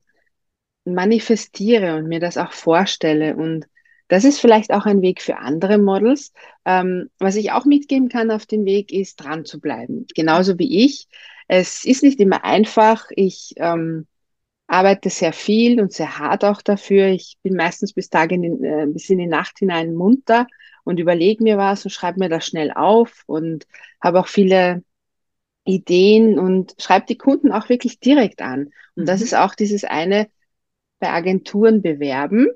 manifestiere 0.86 1.96
und 1.98 2.08
mir 2.08 2.20
das 2.20 2.38
auch 2.38 2.52
vorstelle. 2.54 3.36
Und 3.36 3.68
das 4.08 4.24
ist 4.24 4.40
vielleicht 4.40 4.72
auch 4.72 4.86
ein 4.86 5.02
Weg 5.02 5.22
für 5.22 5.38
andere 5.38 5.78
Models. 5.78 6.32
Ähm, 6.66 7.10
was 7.20 7.36
ich 7.36 7.52
auch 7.52 7.66
mitgeben 7.66 8.10
kann 8.10 8.32
auf 8.32 8.46
dem 8.46 8.66
Weg, 8.66 8.92
ist 8.94 9.18
dran 9.18 9.46
zu 9.46 9.60
bleiben. 9.60 10.06
Genauso 10.16 10.60
wie 10.60 10.86
ich. 10.86 11.08
Es 11.48 11.86
ist 11.86 12.04
nicht 12.04 12.20
immer 12.20 12.44
einfach. 12.44 13.08
Ich 13.16 13.54
ähm, 13.58 14.08
arbeite 14.68 15.10
sehr 15.10 15.34
viel 15.34 15.80
und 15.80 15.94
sehr 15.94 16.18
hart 16.18 16.44
auch 16.44 16.62
dafür. 16.62 17.08
Ich 17.08 17.38
bin 17.44 17.56
meistens 17.56 17.94
bis, 17.94 18.10
Tage 18.10 18.36
in 18.36 18.42
den, 18.42 18.64
äh, 18.64 18.88
bis 18.88 19.10
in 19.10 19.20
die 19.20 19.28
Nacht 19.28 19.60
hinein 19.60 19.94
munter 19.94 20.48
und 20.84 21.00
überlege 21.00 21.44
mir 21.44 21.58
was 21.58 21.86
und 21.86 21.92
schreibe 21.92 22.20
mir 22.20 22.30
das 22.30 22.46
schnell 22.46 22.72
auf 22.72 23.24
und 23.28 23.68
habe 24.02 24.20
auch 24.20 24.28
viele 24.28 24.84
Ideen 25.66 26.40
und 26.40 26.76
schreibe 26.78 27.08
die 27.08 27.18
Kunden 27.18 27.52
auch 27.52 27.70
wirklich 27.70 28.00
direkt 28.00 28.42
an. 28.42 28.72
Und 28.96 29.04
mhm. 29.04 29.06
das 29.06 29.22
ist 29.22 29.36
auch 29.36 29.56
dieses 29.56 29.84
eine 29.84 30.30
bei 31.00 31.10
Agenturen 31.10 31.82
bewerben. 31.82 32.48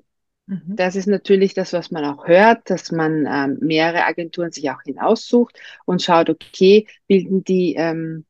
Mhm. 0.45 0.75
Das 0.75 0.95
ist 0.95 1.07
natürlich 1.07 1.53
das, 1.53 1.73
was 1.73 1.91
man 1.91 2.05
auch 2.05 2.27
hört, 2.27 2.69
dass 2.69 2.91
man 2.91 3.27
ähm, 3.27 3.57
mehrere 3.61 4.05
Agenturen 4.05 4.51
sich 4.51 4.69
auch 4.71 4.81
hinaussucht 4.83 5.59
und 5.85 6.01
schaut, 6.01 6.29
okay, 6.29 6.87
bilden 7.07 7.43
die 7.43 7.75
ähm, 7.75 8.25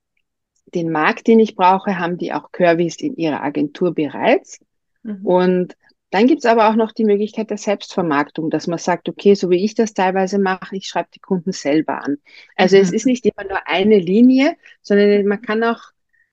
den 0.73 0.91
Markt, 0.91 1.27
den 1.27 1.39
ich 1.39 1.55
brauche, 1.55 1.97
haben 1.97 2.17
die 2.17 2.34
auch 2.34 2.51
Curvys 2.51 2.97
in 2.97 3.15
ihrer 3.15 3.41
Agentur 3.41 3.93
bereits. 3.93 4.60
Mhm. 5.03 5.25
Und 5.25 5.77
dann 6.12 6.25
gibt's 6.25 6.45
aber 6.45 6.69
auch 6.69 6.75
noch 6.75 6.91
die 6.91 7.05
Möglichkeit 7.05 7.51
der 7.51 7.58
Selbstvermarktung, 7.58 8.49
dass 8.49 8.67
man 8.67 8.79
sagt, 8.79 9.08
okay, 9.10 9.36
so 9.36 9.49
wie 9.49 9.63
ich 9.63 9.75
das 9.75 9.93
teilweise 9.93 10.39
mache, 10.39 10.75
ich 10.75 10.88
schreibe 10.88 11.10
die 11.13 11.19
Kunden 11.19 11.51
selber 11.51 12.03
an. 12.03 12.17
Also 12.55 12.77
mhm. 12.77 12.82
es 12.84 12.91
ist 12.91 13.05
nicht 13.05 13.25
immer 13.25 13.47
nur 13.47 13.67
eine 13.67 13.99
Linie, 13.99 14.58
sondern 14.82 15.25
man 15.25 15.41
kann 15.41 15.63
auch, 15.63 15.82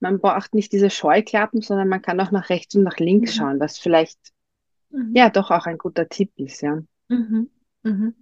man 0.01 0.19
braucht 0.19 0.55
nicht 0.55 0.73
diese 0.73 0.91
Scheuklappen, 0.91 1.61
sondern 1.61 1.89
man 1.89 2.03
kann 2.03 2.21
auch 2.21 2.31
nach 2.31 2.49
rechts 2.49 2.75
und 2.75 2.85
nach 2.85 2.99
links 2.99 3.35
mhm. 3.35 3.39
schauen, 3.39 3.61
was 3.61 3.79
vielleicht 3.79 4.19
mhm. 4.91 5.13
ja 5.15 5.29
doch 5.29 5.51
auch 5.51 5.67
ein 5.67 5.79
guter 5.79 6.09
Tipp 6.09 6.33
ist, 6.37 6.63
ja. 6.63 6.83
Mhm. 7.83 8.15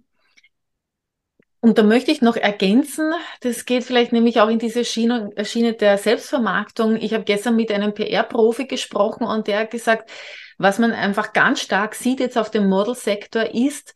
Und 1.65 1.79
da 1.79 1.81
möchte 1.81 2.11
ich 2.11 2.21
noch 2.21 2.35
ergänzen, 2.35 3.11
das 3.41 3.65
geht 3.65 3.83
vielleicht 3.83 4.11
nämlich 4.13 4.39
auch 4.39 4.49
in 4.49 4.59
diese 4.59 4.85
Schiene, 4.85 5.31
Schiene 5.45 5.73
der 5.73 5.97
Selbstvermarktung. 5.97 6.95
Ich 6.95 7.11
habe 7.11 7.23
gestern 7.23 7.55
mit 7.55 7.71
einem 7.71 7.91
PR-Profi 7.91 8.67
gesprochen 8.67 9.25
und 9.25 9.47
der 9.47 9.61
hat 9.61 9.71
gesagt, 9.71 10.11
was 10.59 10.77
man 10.77 10.91
einfach 10.91 11.33
ganz 11.33 11.61
stark 11.61 11.95
sieht 11.95 12.19
jetzt 12.19 12.37
auf 12.37 12.51
dem 12.51 12.69
Modelsektor 12.69 13.55
ist, 13.55 13.95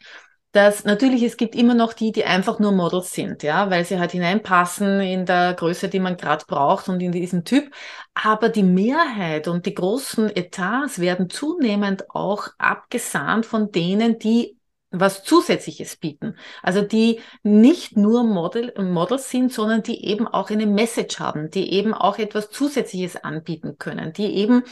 dass 0.52 0.84
natürlich 0.84 1.22
es 1.22 1.38
gibt 1.38 1.54
immer 1.54 1.76
noch 1.76 1.94
die, 1.94 2.12
die 2.12 2.26
einfach 2.26 2.58
nur 2.58 2.72
Models 2.72 3.12
sind, 3.12 3.44
ja, 3.44 3.70
weil 3.70 3.86
sie 3.86 4.00
halt 4.00 4.14
hineinpassen 4.14 5.02
in 5.02 5.28
der 5.28 5.54
Größe, 5.54 5.90
die 5.90 6.00
man 6.00 6.18
gerade 6.18 6.46
braucht 6.48 6.90
und 6.90 7.00
in 7.02 7.12
diesem 7.12 7.46
Typ. 7.46 7.72
Aber 8.16 8.50
die 8.50 8.64
Mehrheit 8.64 9.48
und 9.48 9.68
die 9.68 9.76
großen 9.76 10.36
Etats 10.36 10.98
werden 10.98 11.30
zunehmend 11.30 12.10
auch 12.10 12.48
abgesahnt 12.58 13.46
von 13.46 13.72
denen, 13.72 14.18
die 14.18 14.59
was 14.92 15.24
Zusätzliches 15.24 15.98
bieten. 15.98 16.36
Also 16.64 16.82
die 16.82 17.20
nicht 17.44 17.96
nur 17.96 18.24
Model, 18.24 18.74
Models 18.82 19.30
sind, 19.30 19.54
sondern 19.54 19.84
die 19.84 20.06
eben 20.06 20.28
auch 20.28 20.50
eine 20.50 20.66
Message 20.66 21.20
haben, 21.20 21.50
die 21.52 21.74
eben 21.74 21.94
auch 21.94 22.18
etwas 22.18 22.50
Zusätzliches 22.50 23.16
anbieten 23.16 23.78
können, 23.78 24.14
die 24.14 24.36
eben 24.36 24.64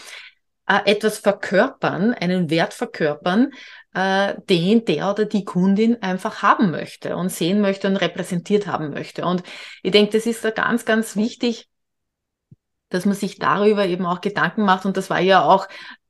äh, 0.68 0.80
etwas 0.86 1.20
verkörpern, 1.20 2.14
einen 2.14 2.50
Wert 2.50 2.74
verkörpern, 2.74 3.52
äh, 3.94 4.36
den 4.50 4.86
der 4.86 5.12
oder 5.12 5.26
die 5.26 5.46
Kundin 5.46 6.02
einfach 6.02 6.42
haben 6.42 6.72
möchte 6.72 7.16
und 7.16 7.30
sehen 7.30 7.62
möchte 7.62 7.88
und 7.88 7.98
repräsentiert 7.98 8.68
haben 8.68 8.90
möchte. 8.90 9.26
Und 9.26 9.44
ich 9.84 9.92
denke, 9.92 10.18
das 10.18 10.26
ist 10.26 10.44
da 10.44 10.50
ganz, 10.52 10.86
ganz 10.86 11.16
wichtig, 11.16 11.68
dass 12.90 13.06
man 13.06 13.16
sich 13.16 13.38
darüber 13.38 13.86
eben 13.86 14.06
auch 14.06 14.22
Gedanken 14.22 14.64
macht. 14.64 14.86
Und 14.86 14.98
das 14.98 15.10
war 15.10 15.20
ja 15.20 15.44
auch 15.44 15.68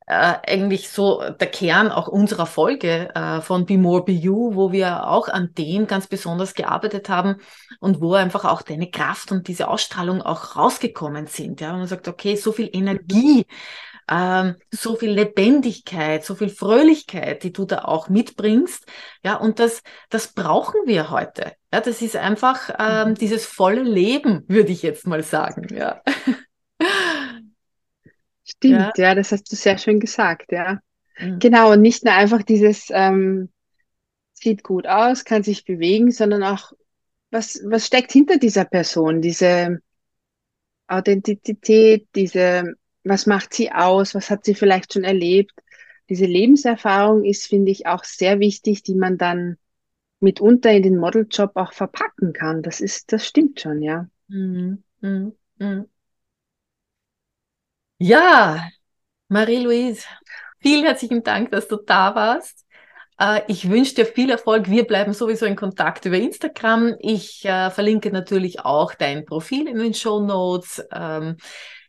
äh, 0.08 0.36
eigentlich 0.48 0.90
so 0.90 1.22
der 1.22 1.48
Kern 1.48 1.92
auch 1.92 2.08
unserer 2.08 2.46
Folge 2.46 3.14
äh, 3.14 3.42
von 3.42 3.66
Be 3.66 3.78
More 3.78 4.06
Be 4.06 4.14
You, 4.14 4.56
wo 4.56 4.72
wir 4.72 5.08
auch 5.08 5.28
an 5.28 5.54
dem 5.58 5.86
ganz 5.86 6.08
besonders 6.08 6.54
gearbeitet 6.54 7.10
haben 7.10 7.36
und 7.80 8.00
wo 8.02 8.14
einfach 8.14 8.46
auch 8.46 8.62
deine 8.62 8.90
Kraft 8.90 9.34
und 9.34 9.50
diese 9.50 9.68
Ausstrahlung 9.68 10.22
auch 10.22 10.56
rausgekommen 10.56 11.28
sind. 11.28 11.60
Ja, 11.60 11.74
und 11.74 11.80
man 11.80 11.88
sagt, 11.88 12.08
okay, 12.08 12.38
so 12.38 12.54
viel 12.54 12.70
Energie, 12.72 13.46
ähm, 14.10 14.56
so 14.72 14.96
viel 14.96 15.12
Lebendigkeit, 15.12 16.24
so 16.24 16.36
viel 16.36 16.50
Fröhlichkeit, 16.50 17.44
die 17.44 17.52
du 17.52 17.66
da 17.66 17.80
auch 17.80 18.08
mitbringst. 18.08 18.86
Ja, 19.24 19.36
und 19.36 19.60
das, 19.60 19.84
das 20.10 20.34
brauchen 20.34 20.80
wir 20.86 21.10
heute. 21.10 21.52
Ja, 21.74 21.82
das 21.82 22.02
ist 22.02 22.16
einfach 22.16 22.70
ähm, 22.80 23.10
mhm. 23.10 23.16
dieses 23.16 23.46
volle 23.46 23.84
Leben, 23.84 24.46
würde 24.48 24.72
ich 24.72 24.84
jetzt 24.84 25.06
mal 25.06 25.22
sagen. 25.24 25.68
Ja. 25.76 26.02
Stimmt, 28.50 28.98
ja. 28.98 29.10
ja, 29.10 29.16
das 29.16 29.32
hast 29.32 29.52
du 29.52 29.56
sehr 29.56 29.78
schön 29.78 30.00
gesagt, 30.00 30.52
ja. 30.52 30.80
Mhm. 31.20 31.40
Genau, 31.40 31.74
und 31.74 31.82
nicht 31.82 32.06
nur 32.06 32.14
einfach 32.14 32.44
dieses 32.44 32.88
ähm, 32.92 33.50
sieht 34.34 34.64
gut 34.64 34.88
aus, 34.88 35.26
kann 35.26 35.44
sich 35.44 35.66
bewegen, 35.66 36.12
sondern 36.12 36.44
auch, 36.44 36.72
was, 37.30 37.62
was 37.66 37.86
steckt 37.86 38.12
hinter 38.12 38.38
dieser 38.38 38.64
Person, 38.64 39.22
diese 39.22 39.82
Authentizität, 40.88 42.08
diese, 42.16 42.76
was 43.04 43.26
macht 43.26 43.54
sie 43.54 43.72
aus, 43.72 44.16
was 44.16 44.30
hat 44.30 44.46
sie 44.46 44.56
vielleicht 44.56 44.94
schon 44.94 45.04
erlebt. 45.04 45.52
Diese 46.10 46.26
Lebenserfahrung 46.26 47.26
ist, 47.26 47.48
finde 47.48 47.72
ich, 47.72 47.86
auch 47.86 48.06
sehr 48.06 48.40
wichtig, 48.40 48.84
die 48.84 48.96
man 48.96 49.18
dann 49.18 49.58
mitunter 50.22 50.72
in 50.72 50.84
den 50.84 50.98
Modeljob 50.98 51.52
auch 51.56 51.74
verpacken 51.74 52.32
kann. 52.32 52.64
Das 52.64 52.80
ist, 52.80 53.12
das 53.12 53.28
stimmt 53.28 53.60
schon, 53.60 53.82
ja. 53.82 54.08
Mhm. 54.30 54.84
Mhm. 55.02 55.34
Mhm. 58.00 58.06
Ja, 58.06 58.70
Marie-Louise, 59.30 60.04
vielen 60.60 60.86
herzlichen 60.86 61.24
Dank, 61.24 61.52
dass 61.52 61.68
du 61.68 61.78
da 61.78 62.16
warst. 62.16 62.66
Äh, 63.20 63.42
ich 63.48 63.70
wünsche 63.70 63.96
dir 63.96 64.06
viel 64.06 64.30
Erfolg. 64.30 64.70
Wir 64.70 64.86
bleiben 64.86 65.14
sowieso 65.14 65.46
in 65.46 65.56
Kontakt 65.56 66.06
über 66.06 66.18
Instagram. 66.18 66.96
Ich 67.00 67.46
äh, 67.46 67.70
verlinke 67.72 68.12
natürlich 68.12 68.62
auch 68.62 68.94
dein 68.94 69.26
Profil 69.26 69.68
in 69.68 69.80
den 69.80 69.94
Show 69.94 70.22
Notes. 70.22 70.84
Ähm, 70.92 71.38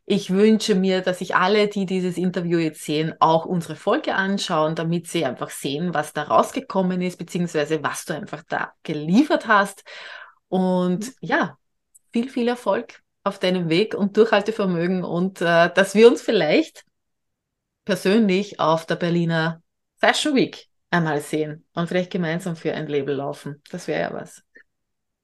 ich 0.06 0.30
wünsche 0.30 0.74
mir, 0.74 1.02
dass 1.02 1.18
sich 1.18 1.36
alle, 1.36 1.68
die 1.68 1.84
dieses 1.84 2.16
Interview 2.16 2.58
jetzt 2.58 2.82
sehen, 2.82 3.14
auch 3.20 3.44
unsere 3.44 3.76
Folge 3.76 4.14
anschauen, 4.14 4.74
damit 4.74 5.06
sie 5.06 5.26
einfach 5.26 5.50
sehen, 5.50 5.92
was 5.92 6.14
da 6.14 6.22
rausgekommen 6.22 7.02
ist, 7.02 7.18
beziehungsweise 7.18 7.82
was 7.82 8.06
du 8.06 8.14
einfach 8.14 8.42
da 8.48 8.72
geliefert 8.82 9.46
hast. 9.46 9.84
Und 10.48 11.12
ja, 11.20 11.58
viel, 12.10 12.30
viel 12.30 12.48
Erfolg 12.48 13.02
auf 13.28 13.38
deinem 13.38 13.68
Weg 13.68 13.94
und 13.94 14.16
Durchhaltevermögen 14.16 15.04
und 15.04 15.40
äh, 15.40 15.70
dass 15.72 15.94
wir 15.94 16.08
uns 16.08 16.22
vielleicht 16.22 16.84
persönlich 17.84 18.60
auf 18.60 18.86
der 18.86 18.96
Berliner 18.96 19.62
Fashion 19.98 20.34
Week 20.34 20.66
einmal 20.90 21.20
sehen 21.20 21.64
und 21.74 21.88
vielleicht 21.88 22.10
gemeinsam 22.10 22.56
für 22.56 22.72
ein 22.72 22.86
Label 22.86 23.14
laufen. 23.14 23.62
Das 23.70 23.88
wäre 23.88 24.00
ja 24.00 24.12
was. 24.12 24.42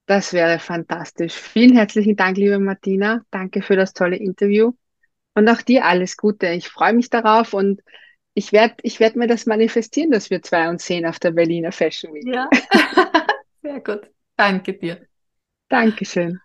Das 0.07 0.33
wäre 0.33 0.59
fantastisch. 0.59 1.33
Vielen 1.33 1.77
herzlichen 1.77 2.17
Dank, 2.17 2.37
liebe 2.37 2.59
Martina. 2.59 3.23
Danke 3.31 3.63
für 3.63 3.77
das 3.77 3.95
tolle 3.95 4.17
Interview. 4.17 4.73
Und 5.35 5.49
auch 5.49 5.63
dir 5.63 5.85
alles 5.87 6.17
Gute. 6.17 6.49
Ich 6.49 6.69
freue 6.69 6.93
mich 6.93 7.11
darauf 7.11 7.55
und 7.55 7.81
ich 8.35 8.53
werde 8.53 8.75
ich 8.83 9.01
werd 9.01 9.17
mir 9.17 9.27
das 9.27 9.47
manifestieren, 9.47 10.11
dass 10.11 10.29
wir 10.31 10.43
zwei 10.43 10.69
uns 10.69 10.85
sehen 10.85 11.07
auf 11.07 11.19
der 11.19 11.31
Berliner 11.31 11.73
Fashion 11.73 12.13
Week. 12.13 12.35
Ja, 12.35 12.49
sehr 13.63 13.81
gut. 13.81 14.11
Danke 14.37 14.75
dir. 14.75 15.07
Dankeschön. 15.69 16.44